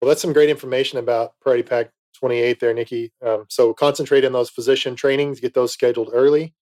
Well, 0.00 0.08
that's 0.08 0.22
some 0.22 0.32
great 0.32 0.50
information 0.50 0.98
about 0.98 1.32
Priority 1.40 1.64
Pack 1.64 1.90
28 2.18 2.60
there, 2.60 2.74
Nicki. 2.74 3.12
Um, 3.24 3.46
so 3.48 3.72
concentrate 3.74 4.24
on 4.24 4.32
those 4.32 4.50
physician 4.50 4.96
trainings, 4.96 5.40
get 5.40 5.54
those 5.54 5.72
scheduled 5.72 6.10
early. 6.12 6.54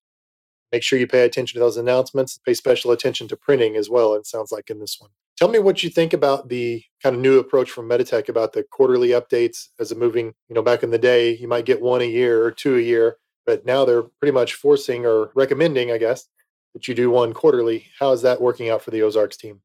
Make 0.72 0.82
sure 0.82 0.98
you 0.98 1.06
pay 1.06 1.24
attention 1.24 1.58
to 1.58 1.64
those 1.64 1.76
announcements, 1.76 2.38
pay 2.38 2.54
special 2.54 2.90
attention 2.90 3.28
to 3.28 3.36
printing 3.36 3.76
as 3.76 3.88
well, 3.88 4.14
it 4.14 4.26
sounds 4.26 4.50
like 4.50 4.68
in 4.68 4.80
this 4.80 4.96
one. 4.98 5.10
Tell 5.36 5.48
me 5.48 5.58
what 5.58 5.82
you 5.82 5.90
think 5.90 6.12
about 6.12 6.48
the 6.48 6.82
kind 7.02 7.14
of 7.14 7.20
new 7.20 7.38
approach 7.38 7.70
from 7.70 7.88
Meditech 7.88 8.28
about 8.28 8.52
the 8.54 8.64
quarterly 8.64 9.10
updates 9.10 9.68
as 9.78 9.92
a 9.92 9.94
moving, 9.94 10.34
you 10.48 10.54
know, 10.54 10.62
back 10.62 10.82
in 10.82 10.90
the 10.90 10.98
day, 10.98 11.36
you 11.36 11.46
might 11.46 11.66
get 11.66 11.82
one 11.82 12.00
a 12.00 12.04
year 12.04 12.42
or 12.42 12.50
two 12.50 12.76
a 12.76 12.80
year, 12.80 13.18
but 13.44 13.66
now 13.66 13.84
they're 13.84 14.02
pretty 14.02 14.32
much 14.32 14.54
forcing 14.54 15.04
or 15.04 15.30
recommending, 15.34 15.92
I 15.92 15.98
guess, 15.98 16.26
that 16.72 16.88
you 16.88 16.94
do 16.94 17.10
one 17.10 17.34
quarterly. 17.34 17.86
How 17.98 18.12
is 18.12 18.22
that 18.22 18.40
working 18.40 18.70
out 18.70 18.82
for 18.82 18.90
the 18.90 19.02
Ozarks 19.02 19.36
team? 19.36 19.60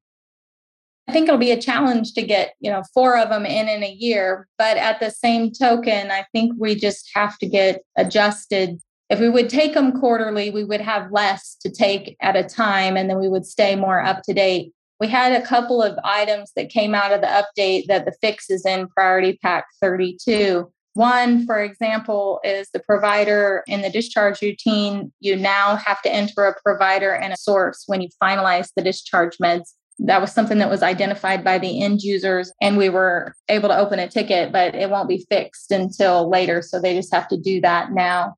I 1.08 1.14
think 1.14 1.28
it'll 1.28 1.40
be 1.40 1.52
a 1.52 1.62
challenge 1.62 2.14
to 2.14 2.22
get, 2.22 2.54
you 2.60 2.72
know, 2.72 2.84
four 2.94 3.18
of 3.18 3.30
them 3.30 3.46
in 3.46 3.68
in 3.68 3.84
a 3.84 3.92
year, 3.92 4.48
but 4.58 4.78
at 4.78 5.00
the 5.00 5.10
same 5.10 5.52
token, 5.52 6.12
I 6.12 6.26
think 6.32 6.54
we 6.58 6.76
just 6.76 7.10
have 7.14 7.38
to 7.40 7.48
get 7.48 7.84
adjusted 7.98 8.80
if 9.12 9.20
we 9.20 9.28
would 9.28 9.50
take 9.50 9.74
them 9.74 10.00
quarterly, 10.00 10.52
we 10.52 10.64
would 10.64 10.80
have 10.80 11.12
less 11.12 11.58
to 11.60 11.70
take 11.70 12.16
at 12.22 12.38
a 12.38 12.46
time 12.46 12.96
and 12.96 13.10
then 13.10 13.20
we 13.20 13.28
would 13.28 13.46
stay 13.46 13.76
more 13.76 14.02
up 14.02 14.24
to 14.24 14.34
date. 14.34 14.74
We 15.02 15.08
had 15.10 15.34
a 15.34 15.46
couple 15.46 15.84
of 15.84 16.00
items 16.06 16.54
that 16.56 16.70
came 16.70 16.96
out 16.96 17.12
of 17.12 17.20
the 17.20 17.28
update 17.28 17.88
that 17.88 18.06
the 18.06 18.14
fix 18.22 18.50
is 18.50 18.66
in 18.66 18.88
Priority 18.88 19.38
Pack 19.42 19.66
32. 19.82 20.72
One, 20.94 21.46
for 21.46 21.62
example, 21.62 22.40
is 22.46 22.70
the 22.74 22.80
provider 22.80 23.66
in 23.68 23.82
the 23.82 23.90
discharge 23.90 24.42
routine. 24.42 25.12
You 25.20 25.36
now 25.36 25.76
have 25.76 26.02
to 26.04 26.14
enter 26.14 26.46
a 26.46 26.62
provider 26.62 27.12
and 27.12 27.34
a 27.34 27.38
source 27.38 27.84
when 27.88 28.00
you 28.00 28.08
finalize 28.24 28.70
the 28.78 28.82
discharge 28.82 29.38
meds. 29.40 29.74
That 30.06 30.22
was 30.22 30.32
something 30.32 30.58
that 30.58 30.70
was 30.70 30.84
identified 30.84 31.44
by 31.44 31.58
the 31.58 31.84
end 31.84 32.02
users, 32.02 32.52
and 32.62 32.78
we 32.78 32.90
were 32.90 33.36
able 33.50 33.70
to 33.70 33.78
open 33.78 34.00
a 34.00 34.08
ticket, 34.08 34.52
but 34.52 34.76
it 34.76 34.90
won't 34.90 35.10
be 35.10 35.26
fixed 35.30 35.72
until 35.72 36.30
later. 36.30 36.62
So 36.62 36.80
they 36.80 36.96
just 36.96 37.14
have 37.14 37.28
to 37.30 37.38
do 37.38 37.62
that 37.62 37.92
now 37.92 38.36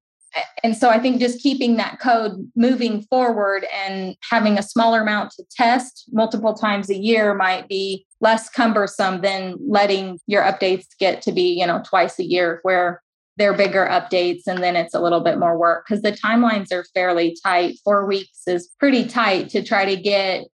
and 0.63 0.75
so 0.75 0.89
I 0.89 0.99
think 0.99 1.19
just 1.19 1.41
keeping 1.41 1.77
that 1.77 1.99
code 1.99 2.49
moving 2.55 3.03
forward 3.03 3.65
and 3.85 4.15
having 4.29 4.57
a 4.57 4.63
smaller 4.63 5.01
amount 5.01 5.31
to 5.31 5.43
test 5.51 6.05
multiple 6.11 6.53
times 6.53 6.89
a 6.89 6.97
year 6.97 7.33
might 7.33 7.67
be 7.67 8.05
less 8.19 8.49
cumbersome 8.49 9.21
than 9.21 9.57
letting 9.67 10.19
your 10.25 10.43
updates 10.43 10.87
get 10.99 11.21
to 11.23 11.31
be, 11.31 11.59
you 11.59 11.67
know, 11.67 11.83
twice 11.85 12.17
a 12.19 12.23
year 12.23 12.59
where 12.63 13.01
they're 13.37 13.55
bigger 13.55 13.87
updates 13.87 14.43
and 14.47 14.63
then 14.63 14.75
it's 14.75 14.93
a 14.93 15.01
little 15.01 15.21
bit 15.21 15.39
more 15.39 15.57
work 15.57 15.85
because 15.85 16.01
the 16.03 16.11
timelines 16.11 16.71
are 16.71 16.85
fairly 16.93 17.35
tight. 17.43 17.77
Four 17.83 18.05
weeks 18.05 18.41
is 18.47 18.69
pretty 18.79 19.05
tight 19.05 19.49
to 19.49 19.63
try 19.63 19.85
to 19.85 19.99
get 19.99 20.45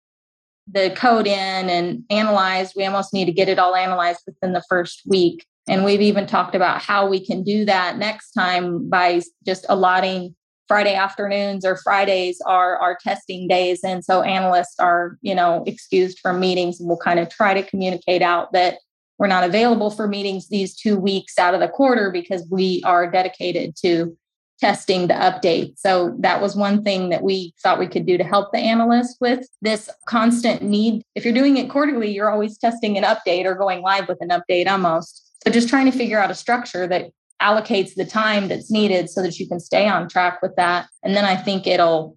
the 0.70 0.90
code 0.96 1.26
in 1.26 1.70
and 1.70 2.04
analyzed. 2.10 2.74
We 2.76 2.84
almost 2.84 3.14
need 3.14 3.26
to 3.26 3.32
get 3.32 3.48
it 3.48 3.58
all 3.58 3.74
analyzed 3.74 4.20
within 4.26 4.52
the 4.52 4.62
first 4.68 5.02
week. 5.06 5.46
And 5.68 5.84
we've 5.84 6.00
even 6.00 6.26
talked 6.26 6.54
about 6.54 6.80
how 6.80 7.06
we 7.06 7.24
can 7.24 7.42
do 7.42 7.64
that 7.66 7.98
next 7.98 8.32
time 8.32 8.88
by 8.88 9.22
just 9.44 9.66
allotting 9.68 10.34
Friday 10.66 10.94
afternoons 10.94 11.64
or 11.64 11.76
Fridays 11.76 12.40
are 12.46 12.76
our 12.78 12.96
testing 13.02 13.48
days. 13.48 13.80
And 13.82 14.04
so 14.04 14.22
analysts 14.22 14.78
are, 14.78 15.18
you 15.22 15.34
know, 15.34 15.64
excused 15.66 16.18
from 16.20 16.40
meetings. 16.40 16.78
And 16.78 16.88
we'll 16.88 16.98
kind 16.98 17.18
of 17.18 17.30
try 17.30 17.54
to 17.54 17.62
communicate 17.62 18.22
out 18.22 18.52
that 18.52 18.78
we're 19.18 19.26
not 19.26 19.44
available 19.44 19.90
for 19.90 20.06
meetings 20.06 20.48
these 20.48 20.76
two 20.76 20.96
weeks 20.96 21.38
out 21.38 21.54
of 21.54 21.60
the 21.60 21.68
quarter 21.68 22.10
because 22.10 22.46
we 22.50 22.82
are 22.84 23.10
dedicated 23.10 23.74
to 23.82 24.16
testing 24.60 25.06
the 25.06 25.14
update. 25.14 25.78
So 25.78 26.16
that 26.18 26.40
was 26.40 26.56
one 26.56 26.82
thing 26.82 27.10
that 27.10 27.22
we 27.22 27.54
thought 27.62 27.78
we 27.78 27.86
could 27.86 28.06
do 28.06 28.18
to 28.18 28.24
help 28.24 28.52
the 28.52 28.58
analyst 28.58 29.18
with 29.20 29.46
this 29.62 29.88
constant 30.06 30.62
need. 30.62 31.02
If 31.14 31.24
you're 31.24 31.34
doing 31.34 31.56
it 31.56 31.70
quarterly, 31.70 32.10
you're 32.10 32.30
always 32.30 32.58
testing 32.58 32.98
an 32.98 33.04
update 33.04 33.44
or 33.44 33.54
going 33.54 33.82
live 33.82 34.08
with 34.08 34.18
an 34.20 34.30
update 34.30 34.66
almost. 34.66 35.32
So 35.44 35.52
just 35.52 35.68
trying 35.68 35.90
to 35.90 35.96
figure 35.96 36.18
out 36.18 36.30
a 36.30 36.34
structure 36.34 36.86
that 36.88 37.10
allocates 37.40 37.94
the 37.94 38.04
time 38.04 38.48
that's 38.48 38.70
needed 38.70 39.08
so 39.08 39.22
that 39.22 39.38
you 39.38 39.48
can 39.48 39.60
stay 39.60 39.88
on 39.88 40.08
track 40.08 40.42
with 40.42 40.56
that. 40.56 40.88
And 41.04 41.14
then 41.14 41.24
I 41.24 41.36
think 41.36 41.66
it'll 41.66 42.16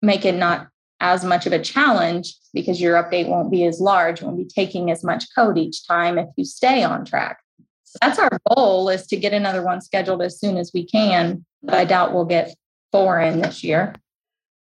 make 0.00 0.24
it 0.24 0.36
not 0.36 0.68
as 1.00 1.24
much 1.24 1.46
of 1.46 1.52
a 1.52 1.58
challenge 1.58 2.34
because 2.54 2.80
your 2.80 3.02
update 3.02 3.26
won't 3.26 3.50
be 3.50 3.64
as 3.64 3.80
large, 3.80 4.22
won't 4.22 4.36
be 4.36 4.44
taking 4.44 4.90
as 4.90 5.02
much 5.02 5.26
code 5.34 5.58
each 5.58 5.86
time 5.86 6.16
if 6.16 6.28
you 6.36 6.44
stay 6.44 6.84
on 6.84 7.04
track. 7.04 7.38
So 7.82 7.98
that's 8.00 8.20
our 8.20 8.38
goal 8.54 8.88
is 8.88 9.06
to 9.08 9.16
get 9.16 9.32
another 9.32 9.62
one 9.64 9.80
scheduled 9.80 10.22
as 10.22 10.38
soon 10.38 10.56
as 10.56 10.70
we 10.72 10.86
can, 10.86 11.44
but 11.62 11.74
I 11.74 11.84
doubt 11.84 12.12
we'll 12.12 12.24
get 12.24 12.54
four 12.90 13.20
in 13.20 13.40
this 13.40 13.62
year. 13.64 13.94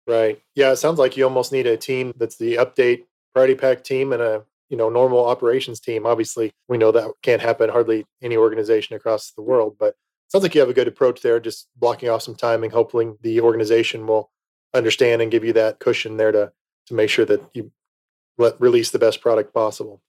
Right. 0.07 0.41
Yeah, 0.55 0.73
it 0.73 0.77
sounds 0.77 0.99
like 0.99 1.17
you 1.17 1.25
almost 1.25 1.53
need 1.53 1.67
a 1.67 1.77
team 1.77 2.15
that's 2.17 2.37
the 2.37 2.55
update 2.55 3.05
priority 3.35 3.55
pack 3.55 3.85
team 3.85 4.13
and 4.13 4.23
a 4.23 4.43
you 4.69 4.77
know 4.77 4.89
normal 4.89 5.25
operations 5.25 5.81
team 5.81 6.07
obviously 6.07 6.51
we 6.69 6.79
know 6.79 6.93
that 6.93 7.11
can't 7.23 7.43
happen 7.43 7.71
hardly 7.71 8.05
any 8.23 8.37
organization 8.37 8.97
across 8.97 9.31
the 9.33 9.43
world 9.43 9.77
but 9.79 9.95
sounds 10.29 10.43
like 10.43 10.55
you 10.55 10.61
have 10.61 10.69
a 10.69 10.75
good 10.75 10.89
approach 10.89 11.23
there 11.23 11.41
just 11.41 11.69
blocking 11.77 12.09
off 12.09 12.23
some 12.23 12.35
timing 12.35 12.71
hoping 12.71 13.17
the 13.23 13.41
organization 13.41 14.07
will 14.07 14.31
understand 14.75 15.23
and 15.23 15.31
give 15.31 15.45
you 15.45 15.53
that 15.53 15.79
cushion 15.79 16.17
there 16.17 16.33
to 16.33 16.53
to 16.87 16.95
make 16.95 17.11
sure 17.11 17.25
that 17.25 17.41
you 17.55 17.71
let 18.37 18.61
release 18.61 18.91
the 18.91 18.99
best 18.99 19.21
product 19.21 19.55
possible 19.55 20.01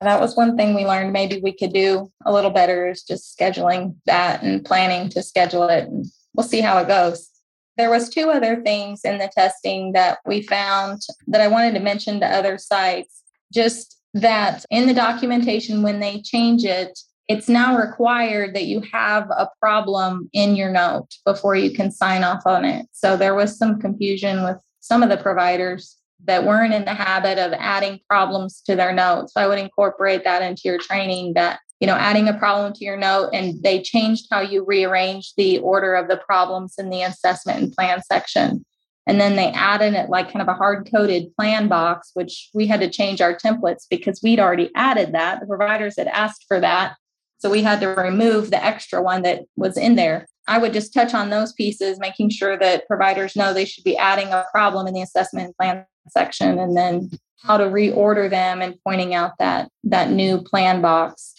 that 0.00 0.20
was 0.20 0.36
one 0.36 0.56
thing 0.56 0.74
we 0.74 0.86
learned 0.86 1.12
maybe 1.12 1.40
we 1.42 1.52
could 1.52 1.72
do 1.72 2.10
a 2.24 2.32
little 2.32 2.50
better 2.50 2.88
is 2.88 3.02
just 3.02 3.36
scheduling 3.36 3.96
that 4.06 4.42
and 4.42 4.64
planning 4.64 5.08
to 5.08 5.22
schedule 5.22 5.68
it 5.68 5.84
and 5.88 6.06
we'll 6.34 6.46
see 6.46 6.60
how 6.60 6.78
it 6.78 6.88
goes 6.88 7.30
there 7.76 7.90
was 7.90 8.08
two 8.08 8.28
other 8.30 8.60
things 8.62 9.02
in 9.04 9.18
the 9.18 9.30
testing 9.34 9.92
that 9.92 10.18
we 10.26 10.42
found 10.42 11.00
that 11.26 11.40
i 11.40 11.48
wanted 11.48 11.74
to 11.74 11.80
mention 11.80 12.20
to 12.20 12.26
other 12.26 12.58
sites 12.58 13.22
just 13.52 13.98
that 14.14 14.64
in 14.70 14.86
the 14.86 14.94
documentation, 14.94 15.82
when 15.82 16.00
they 16.00 16.20
change 16.22 16.64
it, 16.64 16.98
it's 17.28 17.48
now 17.48 17.76
required 17.76 18.54
that 18.54 18.64
you 18.64 18.82
have 18.92 19.28
a 19.30 19.48
problem 19.60 20.30
in 20.32 20.56
your 20.56 20.70
note 20.70 21.08
before 21.26 21.54
you 21.54 21.70
can 21.70 21.90
sign 21.90 22.24
off 22.24 22.42
on 22.46 22.64
it. 22.64 22.86
So 22.92 23.16
there 23.16 23.34
was 23.34 23.58
some 23.58 23.78
confusion 23.78 24.44
with 24.44 24.56
some 24.80 25.02
of 25.02 25.10
the 25.10 25.18
providers 25.18 25.96
that 26.24 26.44
weren't 26.44 26.72
in 26.72 26.84
the 26.84 26.94
habit 26.94 27.38
of 27.38 27.52
adding 27.58 28.00
problems 28.08 28.62
to 28.62 28.74
their 28.74 28.92
notes. 28.92 29.34
So 29.34 29.42
I 29.42 29.46
would 29.46 29.58
incorporate 29.58 30.24
that 30.24 30.42
into 30.42 30.62
your 30.64 30.78
training 30.78 31.34
that, 31.34 31.60
you 31.80 31.86
know, 31.86 31.94
adding 31.94 32.28
a 32.28 32.34
problem 32.34 32.72
to 32.72 32.84
your 32.84 32.96
note 32.96 33.30
and 33.32 33.62
they 33.62 33.80
changed 33.80 34.26
how 34.30 34.40
you 34.40 34.64
rearrange 34.64 35.34
the 35.36 35.58
order 35.58 35.94
of 35.94 36.08
the 36.08 36.16
problems 36.16 36.74
in 36.78 36.90
the 36.90 37.02
assessment 37.02 37.62
and 37.62 37.72
plan 37.72 38.02
section. 38.02 38.64
And 39.06 39.20
then 39.20 39.36
they 39.36 39.50
added 39.52 39.94
it 39.94 40.10
like 40.10 40.30
kind 40.30 40.42
of 40.42 40.48
a 40.48 40.58
hard 40.58 40.88
coded 40.90 41.34
plan 41.34 41.66
box, 41.68 42.10
which 42.12 42.50
we 42.52 42.66
had 42.66 42.80
to 42.80 42.90
change 42.90 43.20
our 43.20 43.34
templates 43.34 43.86
because 43.88 44.20
we'd 44.22 44.40
already 44.40 44.70
added 44.74 45.12
that. 45.12 45.40
The 45.40 45.46
providers 45.46 45.94
had 45.96 46.08
asked 46.08 46.44
for 46.46 46.60
that. 46.60 46.94
So 47.38 47.48
we 47.48 47.62
had 47.62 47.80
to 47.80 47.88
remove 47.88 48.50
the 48.50 48.62
extra 48.62 49.00
one 49.00 49.22
that 49.22 49.44
was 49.56 49.78
in 49.78 49.94
there. 49.94 50.26
I 50.46 50.58
would 50.58 50.72
just 50.72 50.92
touch 50.92 51.14
on 51.14 51.30
those 51.30 51.52
pieces, 51.52 51.98
making 52.00 52.30
sure 52.30 52.58
that 52.58 52.86
providers 52.86 53.36
know 53.36 53.54
they 53.54 53.64
should 53.64 53.84
be 53.84 53.96
adding 53.96 54.28
a 54.28 54.44
problem 54.52 54.86
in 54.86 54.94
the 54.94 55.02
assessment 55.02 55.46
and 55.46 55.56
plan 55.56 55.86
section 56.08 56.58
and 56.58 56.76
then 56.76 57.10
how 57.42 57.56
to 57.56 57.64
reorder 57.64 58.28
them 58.28 58.60
and 58.60 58.74
pointing 58.84 59.14
out 59.14 59.32
that 59.38 59.70
that 59.84 60.10
new 60.10 60.42
plan 60.42 60.82
box. 60.82 61.34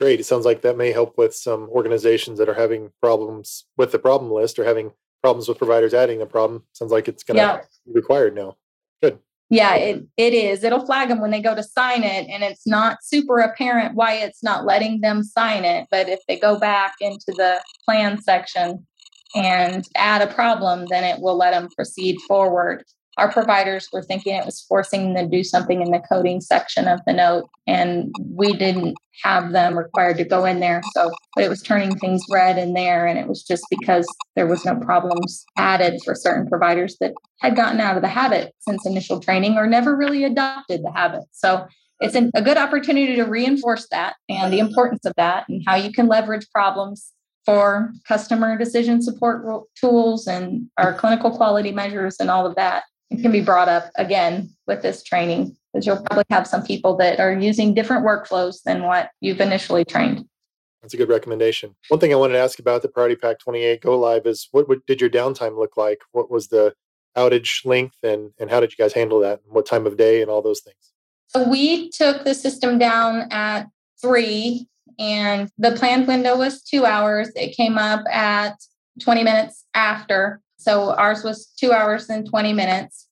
Great. 0.00 0.20
It 0.20 0.24
sounds 0.24 0.44
like 0.44 0.62
that 0.62 0.76
may 0.76 0.92
help 0.92 1.18
with 1.18 1.34
some 1.34 1.68
organizations 1.70 2.38
that 2.38 2.48
are 2.48 2.54
having 2.54 2.92
problems 3.00 3.64
with 3.76 3.90
the 3.90 3.98
problem 3.98 4.30
list 4.30 4.58
or 4.58 4.64
having 4.64 4.92
problems 5.22 5.48
with 5.48 5.58
providers 5.58 5.92
adding 5.92 6.20
the 6.20 6.26
problem. 6.26 6.62
Sounds 6.72 6.92
like 6.92 7.08
it's 7.08 7.24
going 7.24 7.36
to 7.36 7.42
yeah. 7.42 7.60
be 7.86 7.92
required 7.92 8.36
now. 8.36 8.56
Good. 9.02 9.18
Yeah, 9.50 9.74
it, 9.74 10.04
it 10.16 10.34
is. 10.34 10.62
It'll 10.62 10.84
flag 10.84 11.08
them 11.08 11.20
when 11.20 11.30
they 11.30 11.40
go 11.40 11.54
to 11.54 11.62
sign 11.62 12.04
it, 12.04 12.28
and 12.28 12.44
it's 12.44 12.66
not 12.66 12.98
super 13.02 13.38
apparent 13.38 13.94
why 13.94 14.14
it's 14.14 14.42
not 14.42 14.66
letting 14.66 15.00
them 15.00 15.22
sign 15.22 15.64
it. 15.64 15.88
But 15.90 16.08
if 16.08 16.20
they 16.28 16.38
go 16.38 16.58
back 16.58 16.94
into 17.00 17.32
the 17.36 17.60
plan 17.84 18.20
section 18.20 18.86
and 19.34 19.84
add 19.96 20.22
a 20.22 20.32
problem, 20.32 20.86
then 20.90 21.02
it 21.02 21.20
will 21.20 21.36
let 21.36 21.52
them 21.52 21.68
proceed 21.74 22.18
forward 22.28 22.84
our 23.18 23.30
providers 23.30 23.88
were 23.92 24.02
thinking 24.02 24.36
it 24.36 24.46
was 24.46 24.64
forcing 24.68 25.14
them 25.14 25.28
to 25.28 25.36
do 25.36 25.42
something 25.42 25.82
in 25.82 25.90
the 25.90 25.98
coding 25.98 26.40
section 26.40 26.86
of 26.86 27.00
the 27.04 27.12
note 27.12 27.48
and 27.66 28.14
we 28.24 28.52
didn't 28.52 28.96
have 29.24 29.50
them 29.50 29.76
required 29.76 30.16
to 30.16 30.24
go 30.24 30.44
in 30.44 30.60
there. 30.60 30.80
So 30.94 31.10
but 31.34 31.44
it 31.44 31.48
was 31.48 31.60
turning 31.60 31.96
things 31.98 32.22
red 32.30 32.58
in 32.58 32.74
there 32.74 33.06
and 33.06 33.18
it 33.18 33.26
was 33.26 33.42
just 33.42 33.64
because 33.68 34.06
there 34.36 34.46
was 34.46 34.64
no 34.64 34.76
problems 34.76 35.44
added 35.56 36.00
for 36.04 36.14
certain 36.14 36.48
providers 36.48 36.96
that 37.00 37.12
had 37.40 37.56
gotten 37.56 37.80
out 37.80 37.96
of 37.96 38.02
the 38.02 38.08
habit 38.08 38.54
since 38.60 38.86
initial 38.86 39.18
training 39.18 39.56
or 39.56 39.66
never 39.66 39.96
really 39.96 40.22
adopted 40.22 40.84
the 40.84 40.92
habit. 40.92 41.24
So 41.32 41.66
it's 42.00 42.14
a 42.14 42.42
good 42.42 42.56
opportunity 42.56 43.16
to 43.16 43.24
reinforce 43.24 43.88
that 43.90 44.14
and 44.28 44.52
the 44.52 44.60
importance 44.60 45.04
of 45.04 45.12
that 45.16 45.44
and 45.48 45.62
how 45.66 45.74
you 45.74 45.90
can 45.90 46.06
leverage 46.06 46.46
problems 46.54 47.12
for 47.44 47.92
customer 48.06 48.56
decision 48.56 49.02
support 49.02 49.64
tools 49.74 50.28
and 50.28 50.68
our 50.76 50.94
clinical 50.94 51.36
quality 51.36 51.72
measures 51.72 52.16
and 52.20 52.30
all 52.30 52.46
of 52.46 52.54
that 52.54 52.84
it 53.10 53.22
can 53.22 53.32
be 53.32 53.40
brought 53.40 53.68
up 53.68 53.90
again 53.96 54.50
with 54.66 54.82
this 54.82 55.02
training 55.02 55.56
because 55.72 55.86
you'll 55.86 56.02
probably 56.02 56.24
have 56.30 56.46
some 56.46 56.62
people 56.62 56.96
that 56.96 57.20
are 57.20 57.32
using 57.32 57.74
different 57.74 58.04
workflows 58.04 58.62
than 58.62 58.82
what 58.82 59.10
you've 59.20 59.40
initially 59.40 59.84
trained. 59.84 60.24
That's 60.82 60.94
a 60.94 60.96
good 60.96 61.08
recommendation. 61.08 61.74
One 61.88 62.00
thing 62.00 62.12
I 62.12 62.16
wanted 62.16 62.34
to 62.34 62.40
ask 62.40 62.58
about 62.58 62.82
the 62.82 62.88
Priority 62.88 63.16
Pack 63.16 63.38
28 63.40 63.80
Go 63.80 63.98
Live 63.98 64.26
is 64.26 64.48
what, 64.52 64.68
what 64.68 64.84
did 64.86 65.00
your 65.00 65.10
downtime 65.10 65.58
look 65.58 65.76
like? 65.76 66.00
What 66.12 66.30
was 66.30 66.48
the 66.48 66.74
outage 67.16 67.64
length 67.64 67.96
and, 68.02 68.30
and 68.38 68.50
how 68.50 68.60
did 68.60 68.70
you 68.70 68.82
guys 68.82 68.92
handle 68.92 69.20
that? 69.20 69.40
What 69.46 69.66
time 69.66 69.86
of 69.86 69.96
day 69.96 70.22
and 70.22 70.30
all 70.30 70.42
those 70.42 70.60
things? 70.60 70.92
So 71.28 71.48
we 71.48 71.90
took 71.90 72.24
the 72.24 72.34
system 72.34 72.78
down 72.78 73.26
at 73.30 73.66
three 74.00 74.68
and 74.98 75.50
the 75.58 75.72
planned 75.72 76.06
window 76.06 76.36
was 76.36 76.62
two 76.62 76.84
hours. 76.84 77.30
It 77.34 77.56
came 77.56 77.76
up 77.76 78.04
at 78.10 78.54
20 79.00 79.24
minutes 79.24 79.64
after. 79.74 80.40
So 80.58 80.94
ours 80.94 81.24
was 81.24 81.46
two 81.46 81.72
hours 81.72 82.10
and 82.10 82.28
20 82.28 82.52
minutes. 82.52 83.06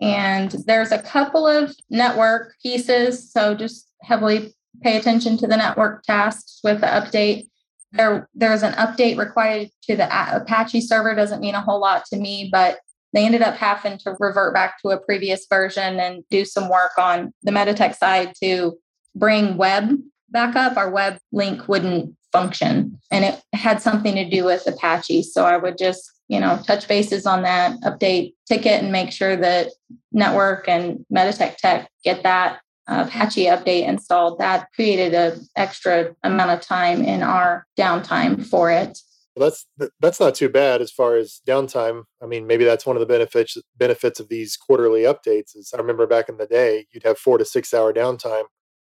And 0.00 0.54
there's 0.66 0.92
a 0.92 1.02
couple 1.02 1.46
of 1.46 1.74
network 1.90 2.54
pieces. 2.62 3.32
So 3.32 3.54
just 3.54 3.88
heavily 4.02 4.54
pay 4.82 4.96
attention 4.96 5.36
to 5.38 5.46
the 5.46 5.56
network 5.56 6.02
tasks 6.02 6.60
with 6.62 6.80
the 6.80 6.86
update. 6.86 7.48
There, 7.92 8.28
there's 8.34 8.62
an 8.62 8.74
update 8.74 9.18
required 9.18 9.70
to 9.84 9.96
the 9.96 10.06
Apache 10.36 10.82
server. 10.82 11.14
Doesn't 11.14 11.40
mean 11.40 11.54
a 11.54 11.60
whole 11.60 11.80
lot 11.80 12.04
to 12.06 12.16
me, 12.16 12.48
but 12.52 12.78
they 13.12 13.24
ended 13.24 13.42
up 13.42 13.56
having 13.56 13.98
to 13.98 14.16
revert 14.18 14.52
back 14.52 14.80
to 14.82 14.90
a 14.90 14.98
previous 14.98 15.46
version 15.48 15.98
and 15.98 16.22
do 16.30 16.44
some 16.44 16.68
work 16.68 16.92
on 16.98 17.32
the 17.42 17.50
Meditech 17.50 17.96
side 17.96 18.34
to 18.42 18.78
bring 19.14 19.56
web 19.56 19.96
back 20.28 20.54
up. 20.54 20.76
Our 20.76 20.90
web 20.90 21.18
link 21.32 21.66
wouldn't 21.68 22.14
function, 22.32 23.00
and 23.10 23.24
it 23.24 23.40
had 23.54 23.80
something 23.80 24.14
to 24.14 24.28
do 24.28 24.44
with 24.44 24.66
Apache. 24.66 25.22
So 25.22 25.46
I 25.46 25.56
would 25.56 25.78
just 25.78 26.17
you 26.28 26.38
know, 26.38 26.60
touch 26.64 26.86
bases 26.86 27.26
on 27.26 27.42
that, 27.42 27.80
update 27.80 28.34
ticket, 28.46 28.82
and 28.82 28.92
make 28.92 29.10
sure 29.10 29.36
that 29.36 29.68
network 30.12 30.68
and 30.68 31.04
Meditech 31.12 31.56
Tech 31.56 31.90
get 32.04 32.22
that 32.22 32.60
uh, 32.86 33.04
Apache 33.06 33.44
update 33.44 33.86
installed. 33.86 34.38
That 34.38 34.68
created 34.74 35.14
an 35.14 35.40
extra 35.56 36.14
amount 36.22 36.50
of 36.50 36.60
time 36.60 37.02
in 37.02 37.22
our 37.22 37.66
downtime 37.78 38.44
for 38.46 38.70
it. 38.70 38.98
Well, 39.34 39.50
that's 39.50 39.92
that's 40.00 40.20
not 40.20 40.34
too 40.34 40.48
bad 40.48 40.80
as 40.82 40.90
far 40.90 41.16
as 41.16 41.40
downtime. 41.46 42.04
I 42.22 42.26
mean, 42.26 42.46
maybe 42.46 42.64
that's 42.64 42.84
one 42.84 42.96
of 42.96 43.00
the 43.00 43.06
benefits 43.06 43.56
benefits 43.76 44.20
of 44.20 44.28
these 44.28 44.56
quarterly 44.56 45.02
updates. 45.02 45.56
Is 45.56 45.72
I 45.72 45.78
remember 45.78 46.06
back 46.06 46.28
in 46.28 46.38
the 46.38 46.46
day, 46.46 46.86
you'd 46.92 47.04
have 47.04 47.18
four 47.18 47.38
to 47.38 47.44
six 47.44 47.72
hour 47.72 47.92
downtime, 47.92 48.44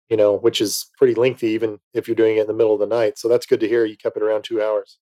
you 0.09 0.17
know, 0.17 0.35
which 0.35 0.61
is 0.61 0.91
pretty 0.97 1.15
lengthy, 1.15 1.49
even 1.49 1.79
if 1.93 2.07
you're 2.07 2.15
doing 2.15 2.37
it 2.37 2.43
in 2.43 2.47
the 2.47 2.55
middle 2.55 2.75
of 2.75 2.81
the 2.81 2.87
night. 2.87 3.19
So 3.19 3.29
that's 3.29 3.47
good 3.47 3.61
to 3.61 3.69
hear. 3.69 3.85
You 3.85 3.97
kept 3.97 4.17
it 4.17 4.23
around 4.23 4.45
two 4.45 4.63
hours. 4.63 4.99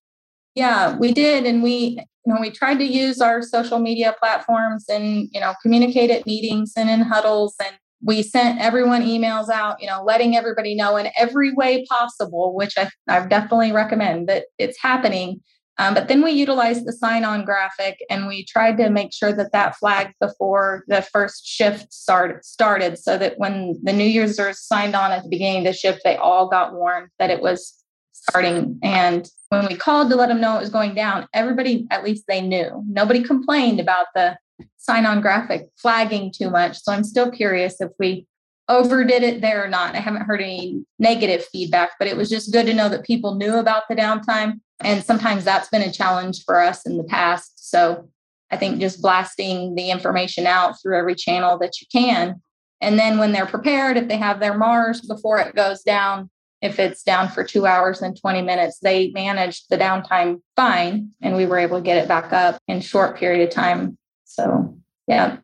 Yeah, 0.57 0.97
we 0.97 1.11
did, 1.11 1.45
and 1.45 1.61
we 1.61 1.99
you 2.25 2.33
know 2.33 2.41
we 2.41 2.49
tried 2.49 2.79
to 2.79 2.83
use 2.83 3.21
our 3.21 3.43
social 3.43 3.77
media 3.77 4.15
platforms 4.17 4.85
and 4.89 5.29
you 5.31 5.39
know 5.39 5.53
communicate 5.61 6.09
at 6.09 6.25
meetings 6.25 6.73
and 6.75 6.89
in 6.89 7.01
huddles 7.01 7.55
and 7.63 7.75
we 8.03 8.23
sent 8.23 8.59
everyone 8.59 9.03
emails 9.03 9.49
out, 9.49 9.79
you 9.79 9.87
know, 9.87 10.03
letting 10.03 10.35
everybody 10.35 10.75
know 10.75 10.97
in 10.97 11.09
every 11.17 11.53
way 11.53 11.85
possible, 11.85 12.55
which 12.55 12.75
I, 12.75 12.89
I 13.07 13.25
definitely 13.25 13.71
recommend 13.71 14.29
that 14.29 14.45
it's 14.57 14.81
happening. 14.81 15.41
Um, 15.79 15.93
but 15.93 16.07
then 16.07 16.23
we 16.23 16.31
utilized 16.31 16.87
the 16.87 16.93
sign 16.93 17.23
on 17.23 17.45
graphic 17.45 17.97
and 18.09 18.27
we 18.27 18.45
tried 18.45 18.77
to 18.77 18.89
make 18.89 19.13
sure 19.13 19.33
that 19.33 19.51
that 19.51 19.75
flagged 19.77 20.13
before 20.19 20.83
the 20.87 21.01
first 21.01 21.45
shift 21.45 21.93
start, 21.93 22.45
started 22.45 22.97
so 22.97 23.17
that 23.17 23.37
when 23.37 23.79
the 23.83 23.93
new 23.93 24.05
users 24.05 24.59
signed 24.59 24.95
on 24.95 25.11
at 25.11 25.23
the 25.23 25.29
beginning 25.29 25.59
of 25.59 25.73
the 25.73 25.77
shift, 25.77 26.01
they 26.03 26.17
all 26.17 26.47
got 26.47 26.73
warned 26.73 27.09
that 27.19 27.31
it 27.31 27.41
was 27.41 27.83
starting. 28.29 28.79
And 28.83 29.29
when 29.49 29.67
we 29.67 29.75
called 29.75 30.09
to 30.09 30.15
let 30.15 30.27
them 30.27 30.41
know 30.41 30.57
it 30.57 30.61
was 30.61 30.69
going 30.69 30.95
down, 30.95 31.27
everybody, 31.33 31.87
at 31.91 32.03
least 32.03 32.25
they 32.27 32.41
knew. 32.41 32.83
Nobody 32.87 33.23
complained 33.23 33.79
about 33.79 34.07
the 34.15 34.37
sign 34.77 35.05
on 35.05 35.21
graphic 35.21 35.69
flagging 35.77 36.31
too 36.31 36.49
much. 36.49 36.81
So 36.81 36.91
I'm 36.91 37.03
still 37.03 37.31
curious 37.31 37.79
if 37.79 37.91
we 37.99 38.27
overdid 38.69 39.23
it 39.23 39.41
there 39.41 39.63
or 39.63 39.67
not. 39.67 39.95
I 39.95 39.99
haven't 39.99 40.23
heard 40.23 40.41
any 40.41 40.83
negative 40.99 41.45
feedback, 41.45 41.91
but 41.99 42.07
it 42.07 42.17
was 42.17 42.29
just 42.29 42.51
good 42.51 42.65
to 42.65 42.73
know 42.73 42.89
that 42.89 43.05
people 43.05 43.35
knew 43.35 43.55
about 43.55 43.83
the 43.89 43.95
downtime. 43.95 44.59
And 44.81 45.03
sometimes 45.03 45.43
that's 45.43 45.69
been 45.69 45.81
a 45.81 45.91
challenge 45.91 46.43
for 46.43 46.59
us 46.59 46.85
in 46.85 46.97
the 46.97 47.03
past. 47.03 47.69
So 47.69 48.09
I 48.51 48.57
think 48.57 48.79
just 48.79 49.01
blasting 49.01 49.75
the 49.75 49.89
information 49.89 50.45
out 50.47 50.81
through 50.81 50.97
every 50.97 51.15
channel 51.15 51.57
that 51.59 51.81
you 51.81 51.87
can. 51.91 52.41
And 52.79 52.99
then 52.99 53.17
when 53.17 53.31
they're 53.31 53.47
prepared, 53.47 53.97
if 53.97 54.07
they 54.07 54.17
have 54.17 54.39
their 54.39 54.57
MARS 54.57 55.01
before 55.01 55.39
it 55.39 55.55
goes 55.55 55.81
down, 55.81 56.29
if 56.61 56.79
it's 56.79 57.03
down 57.03 57.29
for 57.29 57.43
two 57.43 57.65
hours 57.65 58.01
and 58.01 58.19
20 58.19 58.41
minutes, 58.41 58.79
they 58.79 59.09
managed 59.09 59.65
the 59.69 59.77
downtime 59.77 60.41
fine. 60.55 61.11
And 61.21 61.35
we 61.35 61.45
were 61.45 61.59
able 61.59 61.77
to 61.77 61.83
get 61.83 61.97
it 61.97 62.07
back 62.07 62.33
up 62.33 62.59
in 62.67 62.81
short 62.81 63.17
period 63.17 63.47
of 63.47 63.53
time. 63.53 63.97
So 64.25 64.77
yeah, 65.07 65.37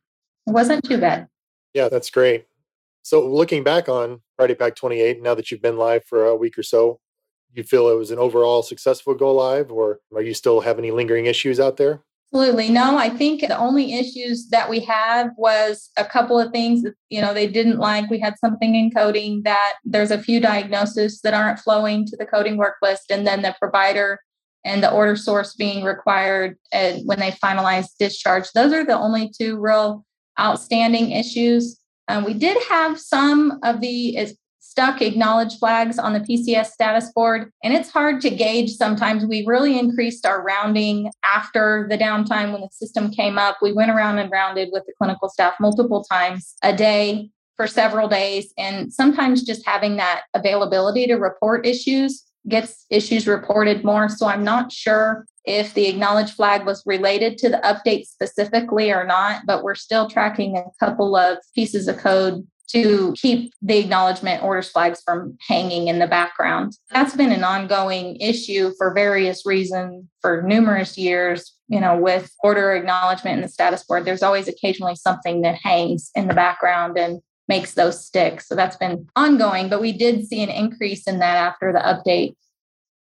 it 0.48 0.52
wasn't 0.52 0.84
too 0.84 0.98
bad. 0.98 1.28
Yeah, 1.74 1.90
that's 1.90 2.10
great. 2.10 2.46
So 3.04 3.28
looking 3.28 3.64
back 3.64 3.90
on 3.90 4.22
Priority 4.38 4.56
Pack 4.56 4.76
28, 4.76 5.22
now 5.22 5.36
that 5.36 5.52
you've 5.52 5.62
been 5.62 5.78
live 5.78 6.06
for 6.06 6.26
a 6.26 6.36
week 6.36 6.58
or 6.58 6.64
so, 6.64 7.00
you 7.54 7.64
feel 7.64 7.90
it 7.90 7.96
was 7.96 8.12
an 8.12 8.18
overall 8.18 8.64
successful 8.64 9.14
go 9.14 9.32
live, 9.32 9.72
or 9.72 10.00
are 10.16 10.22
you 10.22 10.34
still 10.34 10.62
have 10.62 10.80
any 10.80 10.90
lingering 10.90 11.28
issues 11.28 11.60
out 11.60 11.78
there? 11.78 12.02
Absolutely. 12.34 12.70
No, 12.72 12.98
I 12.98 13.10
think 13.10 13.42
the 13.42 13.58
only 13.60 13.94
issues 13.94 14.48
that 14.50 14.68
we 14.68 14.80
had 14.80 15.30
was 15.38 15.92
a 15.98 16.04
couple 16.06 16.40
of 16.40 16.52
things 16.52 16.82
that, 16.82 16.96
you 17.10 17.22
know, 17.22 17.32
they 17.32 17.46
didn't 17.46 17.78
like. 17.78 18.10
We 18.10 18.18
had 18.18 18.40
something 18.40 18.74
in 18.74 18.90
coding 18.90 19.44
that 19.44 19.74
there's 19.86 20.10
a 20.10 20.18
few 20.18 20.40
diagnoses 20.40 21.22
that 21.22 21.36
aren't 21.36 21.60
flowing 21.60 22.08
to 22.08 22.18
the 22.18 22.26
coding 22.26 22.58
work 22.58 22.78
list. 22.82 23.12
And 23.12 23.28
then 23.28 23.44
the 23.44 23.56
provider 23.60 24.20
and 24.66 24.82
the 24.82 24.92
order 24.92 25.16
source 25.16 25.54
being 25.54 25.84
required 25.84 26.58
and 26.72 27.04
when 27.06 27.20
they 27.20 27.30
finalize 27.32 27.90
discharge. 28.00 28.50
Those 28.54 28.74
are 28.74 28.84
the 28.84 28.98
only 28.98 29.30
two 29.30 29.60
real 29.60 30.04
outstanding 30.40 31.12
issues. 31.12 31.80
Um, 32.08 32.24
we 32.24 32.34
did 32.34 32.58
have 32.68 33.00
some 33.00 33.60
of 33.62 33.80
the 33.80 34.18
stuck 34.74 35.04
acknowledge 35.04 35.60
flags 35.60 36.00
on 36.00 36.14
the 36.14 36.20
PCS 36.20 36.72
status 36.72 37.12
board, 37.12 37.52
and 37.64 37.76
it's 37.76 37.92
hard 37.92 38.20
to 38.22 38.32
gauge 38.32 38.72
sometimes. 38.72 39.24
We 39.24 39.46
really 39.46 39.78
increased 39.78 40.26
our 40.26 40.42
rounding 40.42 41.12
after 41.24 41.86
the 41.92 41.98
downtime 41.98 42.52
when 42.52 42.62
the 42.62 42.70
system 42.72 43.12
came 43.12 43.38
up. 43.38 43.58
We 43.62 43.72
went 43.72 43.92
around 43.92 44.18
and 44.18 44.32
rounded 44.32 44.70
with 44.72 44.84
the 44.88 44.94
clinical 44.98 45.30
staff 45.30 45.54
multiple 45.60 46.04
times 46.04 46.56
a 46.64 46.76
day 46.76 47.30
for 47.56 47.68
several 47.68 48.08
days, 48.08 48.52
and 48.58 48.92
sometimes 48.92 49.44
just 49.44 49.64
having 49.64 49.98
that 49.98 50.24
availability 50.34 51.06
to 51.06 51.18
report 51.18 51.68
issues 51.68 52.24
gets 52.50 52.88
issues 52.90 53.28
reported 53.28 53.86
more. 53.86 54.10
So 54.10 54.26
I'm 54.26 54.44
not 54.44 54.72
sure 54.72 55.28
if 55.46 55.76
the 55.76 55.86
acknowledge 55.86 56.32
flag 56.32 56.66
was 56.66 56.82
related 56.88 57.38
to 57.38 57.50
the 57.50 57.58
update 57.58 58.08
specifically 58.08 58.92
or 58.92 59.06
not, 59.06 59.44
but 59.46 59.64
we're 59.64 59.76
still 59.76 60.10
tracking 60.10 60.58
a 60.58 60.64
couple 60.80 61.16
of 61.16 61.38
pieces 61.54 61.88
of 61.88 61.98
code 61.98 62.48
to 62.70 63.14
keep 63.18 63.54
the 63.62 63.78
acknowledgement 63.78 64.44
orders 64.44 64.70
flags 64.70 65.02
from 65.04 65.38
hanging 65.48 65.88
in 65.88 66.00
the 66.00 66.08
background. 66.08 66.78
That's 66.92 67.16
been 67.16 67.32
an 67.32 67.44
ongoing 67.44 68.16
issue 68.18 68.72
for 68.78 68.94
various 68.94 69.46
reasons 69.46 70.06
for 70.22 70.42
numerous 70.42 70.98
years. 70.98 71.56
You 71.68 71.80
know, 71.80 71.98
with 71.98 72.32
order 72.44 72.74
acknowledgement 72.74 73.36
and 73.36 73.44
the 73.44 73.50
status 73.50 73.84
board, 73.84 74.06
there's 74.06 74.24
always 74.24 74.48
occasionally 74.48 74.96
something 74.96 75.42
that 75.42 75.56
hangs 75.56 76.12
in 76.16 76.28
the 76.28 76.34
background 76.34 76.98
and 76.98 77.22
makes 77.48 77.74
those 77.74 78.06
stick. 78.06 78.42
So 78.42 78.56
that's 78.56 78.78
been 78.78 79.08
ongoing, 79.16 79.70
but 79.70 79.82
we 79.82 79.92
did 79.92 80.28
see 80.28 80.44
an 80.44 80.50
increase 80.50 81.08
in 81.08 81.20
that 81.20 81.36
after 81.36 81.74
the 81.74 81.80
update. 81.80 82.36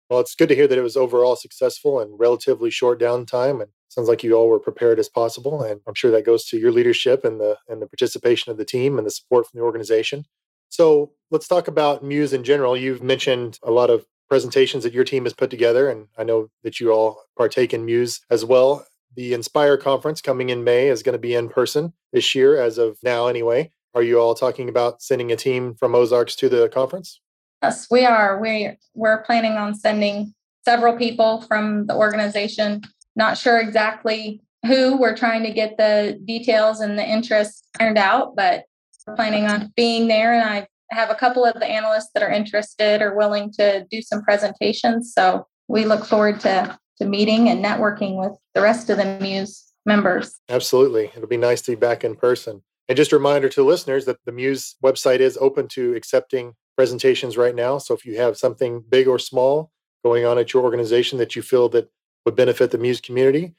Well, 0.08 0.20
it's 0.20 0.34
good 0.34 0.48
to 0.48 0.54
hear 0.54 0.68
that 0.68 0.78
it 0.78 0.82
was 0.82 0.96
overall 0.96 1.36
successful 1.36 2.00
and 2.00 2.18
relatively 2.18 2.70
short 2.70 3.00
downtime. 3.00 3.60
And 3.60 3.70
sounds 3.88 4.08
like 4.08 4.22
you 4.22 4.34
all 4.34 4.48
were 4.48 4.60
prepared 4.60 4.98
as 4.98 5.08
possible. 5.08 5.62
And 5.62 5.80
I'm 5.86 5.94
sure 5.94 6.10
that 6.10 6.26
goes 6.26 6.44
to 6.46 6.58
your 6.58 6.72
leadership 6.72 7.24
and 7.24 7.40
the 7.40 7.56
and 7.68 7.82
the 7.82 7.86
participation 7.86 8.52
of 8.52 8.58
the 8.58 8.64
team 8.64 8.98
and 8.98 9.06
the 9.06 9.10
support 9.10 9.46
from 9.46 9.58
the 9.58 9.64
organization. 9.64 10.24
So 10.68 11.12
let's 11.30 11.48
talk 11.48 11.68
about 11.68 12.04
Muse 12.04 12.32
in 12.32 12.44
general. 12.44 12.76
You've 12.76 13.02
mentioned 13.02 13.58
a 13.62 13.70
lot 13.70 13.90
of 13.90 14.04
presentations 14.28 14.82
that 14.84 14.92
your 14.92 15.04
team 15.04 15.24
has 15.24 15.32
put 15.32 15.50
together, 15.50 15.88
and 15.88 16.08
I 16.18 16.24
know 16.24 16.50
that 16.64 16.80
you 16.80 16.90
all 16.90 17.22
partake 17.36 17.72
in 17.72 17.84
Muse 17.84 18.20
as 18.30 18.44
well. 18.44 18.86
The 19.14 19.32
Inspire 19.32 19.76
conference 19.76 20.20
coming 20.20 20.50
in 20.50 20.64
May 20.64 20.88
is 20.88 21.02
going 21.02 21.14
to 21.14 21.18
be 21.18 21.34
in 21.34 21.48
person 21.48 21.92
this 22.12 22.34
year, 22.34 22.60
as 22.60 22.78
of 22.78 22.98
now, 23.02 23.28
anyway. 23.28 23.70
Are 23.94 24.02
you 24.02 24.18
all 24.20 24.34
talking 24.34 24.68
about 24.68 25.00
sending 25.00 25.32
a 25.32 25.36
team 25.36 25.74
from 25.74 25.94
Ozarks 25.94 26.36
to 26.36 26.48
the 26.48 26.68
conference? 26.68 27.20
Yes, 27.62 27.86
we 27.90 28.04
are. 28.04 28.40
We 28.40 28.76
we're 28.94 29.22
planning 29.22 29.52
on 29.52 29.74
sending 29.74 30.34
several 30.64 30.96
people 30.96 31.42
from 31.42 31.86
the 31.86 31.94
organization. 31.94 32.82
Not 33.14 33.38
sure 33.38 33.58
exactly 33.58 34.42
who. 34.66 34.98
We're 34.98 35.16
trying 35.16 35.42
to 35.44 35.52
get 35.52 35.76
the 35.78 36.20
details 36.24 36.80
and 36.80 36.98
the 36.98 37.06
interest 37.06 37.66
ironed 37.80 37.98
out, 37.98 38.36
but 38.36 38.64
we're 39.06 39.16
planning 39.16 39.46
on 39.46 39.72
being 39.76 40.08
there. 40.08 40.34
And 40.34 40.48
I 40.48 40.66
have 40.90 41.10
a 41.10 41.14
couple 41.14 41.44
of 41.44 41.54
the 41.54 41.66
analysts 41.66 42.10
that 42.14 42.22
are 42.22 42.30
interested 42.30 43.00
or 43.00 43.16
willing 43.16 43.52
to 43.52 43.86
do 43.90 44.02
some 44.02 44.22
presentations. 44.22 45.12
So 45.14 45.46
we 45.68 45.84
look 45.84 46.04
forward 46.04 46.40
to 46.40 46.78
to 46.98 47.04
meeting 47.04 47.48
and 47.48 47.64
networking 47.64 48.16
with 48.16 48.32
the 48.54 48.62
rest 48.62 48.88
of 48.90 48.96
the 48.96 49.18
Muse 49.20 49.72
members. 49.84 50.40
Absolutely. 50.48 51.10
It'll 51.14 51.28
be 51.28 51.36
nice 51.36 51.62
to 51.62 51.72
be 51.72 51.76
back 51.76 52.04
in 52.04 52.16
person. 52.16 52.62
And 52.88 52.96
just 52.96 53.12
a 53.12 53.16
reminder 53.16 53.48
to 53.50 53.62
listeners 53.62 54.04
that 54.06 54.18
the 54.24 54.32
Muse 54.32 54.76
website 54.82 55.20
is 55.20 55.36
open 55.40 55.68
to 55.68 55.94
accepting 55.94 56.54
presentations 56.76 57.36
right 57.36 57.54
now. 57.54 57.78
So 57.78 57.94
if 57.94 58.04
you 58.04 58.16
have 58.18 58.36
something 58.36 58.84
big 58.88 59.08
or 59.08 59.18
small 59.18 59.72
going 60.04 60.24
on 60.24 60.38
at 60.38 60.52
your 60.52 60.62
organization 60.62 61.18
that 61.18 61.34
you 61.34 61.42
feel 61.42 61.68
that 61.70 61.90
would 62.24 62.36
benefit 62.36 62.70
the 62.70 62.78
Muse 62.78 63.00
community, 63.00 63.54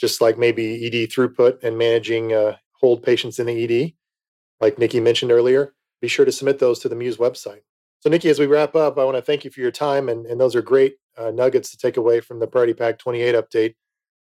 just 0.00 0.20
like 0.20 0.38
maybe 0.38 0.86
ED 0.86 1.10
throughput 1.10 1.62
and 1.62 1.78
managing 1.78 2.32
uh, 2.32 2.56
hold 2.72 3.02
patients 3.02 3.38
in 3.38 3.46
the 3.46 3.64
ED, 3.64 3.92
like 4.60 4.78
Nicki 4.78 5.00
mentioned 5.00 5.30
earlier, 5.30 5.74
be 6.00 6.08
sure 6.08 6.24
to 6.24 6.32
submit 6.32 6.58
those 6.58 6.78
to 6.80 6.88
the 6.88 6.96
Muse 6.96 7.18
website. 7.18 7.60
So, 8.00 8.10
Nicki, 8.10 8.28
as 8.28 8.38
we 8.38 8.46
wrap 8.46 8.74
up, 8.74 8.98
I 8.98 9.04
want 9.04 9.16
to 9.16 9.22
thank 9.22 9.44
you 9.44 9.50
for 9.50 9.60
your 9.60 9.70
time, 9.70 10.08
and, 10.08 10.26
and 10.26 10.40
those 10.40 10.54
are 10.54 10.62
great 10.62 10.96
uh, 11.16 11.30
nuggets 11.30 11.70
to 11.70 11.78
take 11.78 11.96
away 11.96 12.20
from 12.20 12.38
the 12.38 12.46
Priority 12.46 12.74
Pack 12.74 12.98
28 12.98 13.34
update. 13.34 13.74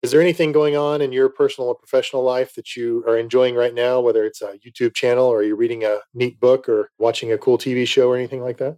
Is 0.04 0.10
there 0.10 0.20
anything 0.20 0.52
going 0.52 0.76
on 0.76 1.00
in 1.00 1.12
your 1.12 1.30
personal 1.30 1.68
or 1.68 1.74
professional 1.74 2.22
life 2.22 2.54
that 2.56 2.76
you 2.76 3.02
are 3.08 3.16
enjoying 3.16 3.54
right 3.54 3.72
now, 3.72 4.00
whether 4.00 4.26
it's 4.26 4.42
a 4.42 4.58
YouTube 4.58 4.92
channel 4.92 5.24
or 5.24 5.42
you're 5.42 5.56
reading 5.56 5.82
a 5.82 6.00
neat 6.12 6.38
book 6.38 6.68
or 6.68 6.90
watching 6.98 7.32
a 7.32 7.38
cool 7.38 7.56
TV 7.56 7.88
show 7.88 8.10
or 8.10 8.14
anything 8.14 8.42
like 8.42 8.58
that? 8.58 8.76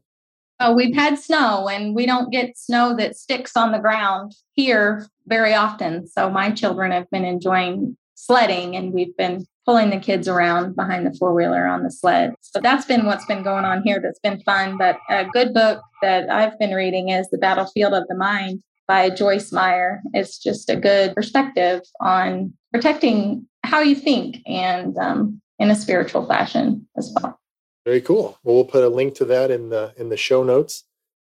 Oh, 0.61 0.73
we've 0.73 0.95
had 0.95 1.19
snow 1.19 1.69
and 1.69 1.97
we 1.97 2.07
don't 2.07 2.31
get 2.31 2.57
snow 2.57 2.95
that 2.99 3.17
sticks 3.17 3.57
on 3.57 3.73
the 3.73 3.81
ground 3.81 4.37
here 4.53 5.09
very 5.27 5.53
often. 5.53 6.07
So 6.07 6.31
my 6.31 6.53
children 6.53 6.93
have 6.93 7.11
been 7.11 7.25
enjoying 7.25 7.97
sledding 8.15 8.77
and 8.77 8.93
we've 8.93 9.17
been 9.17 9.47
pulling 9.65 9.91
the 9.91 9.99
kids 9.99 10.29
around 10.29 10.77
behind 10.77 11.05
the 11.05 11.19
four 11.19 11.35
wheeler 11.35 11.67
on 11.67 11.83
the 11.83 11.91
sled. 11.91 12.35
So 12.41 12.61
that's 12.61 12.87
been 12.87 13.05
what's 13.05 13.27
been 13.27 13.43
going 13.43 13.65
on 13.65 13.83
here 13.83 14.01
that's 14.01 14.21
been 14.21 14.41
fun. 14.43 14.79
But 14.79 15.01
a 15.11 15.25
good 15.25 15.53
book 15.53 15.83
that 16.03 16.31
I've 16.31 16.57
been 16.61 16.73
reading 16.73 17.09
is 17.09 17.29
The 17.31 17.39
Battlefield 17.39 17.95
of 17.95 18.07
the 18.07 18.15
Mind 18.15 18.63
by 18.87 19.11
Joyce 19.11 19.53
Meyer 19.53 20.03
is 20.15 20.39
just 20.39 20.71
a 20.71 20.77
good 20.77 21.15
perspective 21.15 21.83
on 22.01 22.53
protecting 22.73 23.47
how 23.65 23.81
you 23.81 23.95
think 23.97 24.39
and 24.47 24.97
um, 24.99 25.41
in 25.59 25.71
a 25.71 25.75
spiritual 25.75 26.27
fashion 26.27 26.87
as 26.97 27.13
well. 27.15 27.39
Very 27.85 28.01
cool. 28.01 28.39
Well, 28.43 28.57
we'll 28.57 28.65
put 28.65 28.85
a 28.85 28.89
link 28.89 29.15
to 29.17 29.25
that 29.27 29.51
in 29.51 29.69
the 29.69 29.95
in 29.97 30.09
the 30.09 30.17
show 30.17 30.43
notes. 30.43 30.85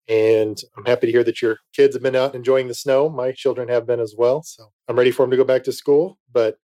And 0.06 0.60
I'm 0.76 0.84
happy 0.84 1.06
to 1.06 1.12
hear 1.12 1.24
that 1.24 1.40
your 1.40 1.58
kids 1.72 1.94
have 1.94 2.02
been 2.02 2.14
out 2.14 2.34
enjoying 2.34 2.68
the 2.68 2.74
snow. 2.74 3.08
My 3.08 3.32
children 3.32 3.68
have 3.68 3.86
been 3.86 4.00
as 4.00 4.14
well. 4.16 4.42
So 4.42 4.70
I'm 4.86 4.96
ready 4.96 5.10
for 5.10 5.22
them 5.22 5.30
to 5.30 5.36
go 5.36 5.44
back 5.44 5.64
to 5.64 5.72
school. 5.72 6.18
But 6.32 6.58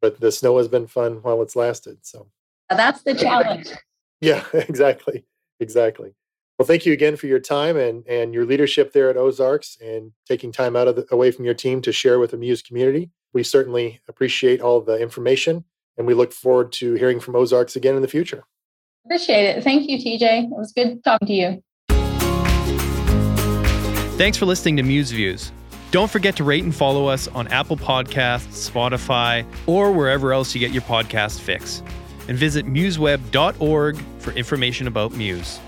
but 0.00 0.20
the 0.20 0.30
snow 0.30 0.58
has 0.58 0.68
been 0.68 0.86
fun 0.86 1.22
while 1.22 1.40
it's 1.42 1.56
lasted. 1.56 1.98
So 2.02 2.28
that's 2.70 3.02
the 3.02 3.14
challenge. 3.14 3.68
Yeah, 4.20 4.44
exactly. 4.52 5.24
Exactly. 5.60 6.14
Well, 6.58 6.66
thank 6.66 6.86
you 6.86 6.92
again 6.92 7.16
for 7.16 7.26
your 7.26 7.40
time 7.40 7.76
and, 7.76 8.06
and 8.06 8.32
your 8.32 8.46
leadership 8.46 8.92
there 8.92 9.10
at 9.10 9.16
Ozarks 9.16 9.76
and 9.80 10.12
taking 10.26 10.52
time 10.52 10.76
out 10.76 10.86
of 10.86 10.96
the, 10.96 11.06
away 11.10 11.32
from 11.32 11.44
your 11.44 11.54
team 11.54 11.82
to 11.82 11.92
share 11.92 12.20
with 12.20 12.30
the 12.30 12.36
Muse 12.36 12.62
community. 12.62 13.10
We 13.32 13.42
certainly 13.42 14.00
appreciate 14.08 14.60
all 14.60 14.80
the 14.80 14.96
information 14.96 15.64
and 15.96 16.06
we 16.06 16.14
look 16.14 16.32
forward 16.32 16.70
to 16.72 16.94
hearing 16.94 17.18
from 17.18 17.34
Ozarks 17.34 17.74
again 17.74 17.96
in 17.96 18.02
the 18.02 18.08
future. 18.08 18.44
Appreciate 19.04 19.44
it. 19.46 19.64
Thank 19.64 19.88
you, 19.88 19.98
TJ. 19.98 20.44
It 20.44 20.50
was 20.50 20.72
good 20.72 21.02
talking 21.02 21.26
to 21.26 21.34
you. 21.34 21.62
Thanks 24.16 24.38
for 24.38 24.46
listening 24.46 24.76
to 24.76 24.84
Muse 24.84 25.10
Views. 25.10 25.50
Don't 25.90 26.10
forget 26.10 26.36
to 26.36 26.44
rate 26.44 26.62
and 26.62 26.74
follow 26.74 27.06
us 27.06 27.26
on 27.28 27.48
Apple 27.48 27.76
Podcasts, 27.76 28.70
Spotify, 28.70 29.44
or 29.66 29.92
wherever 29.92 30.32
else 30.32 30.54
you 30.54 30.60
get 30.60 30.70
your 30.70 30.82
podcast 30.82 31.40
fix. 31.40 31.82
and 32.26 32.38
visit 32.38 32.64
museweb.org 32.64 33.98
for 34.18 34.32
information 34.32 34.86
about 34.86 35.12
Muse. 35.12 35.60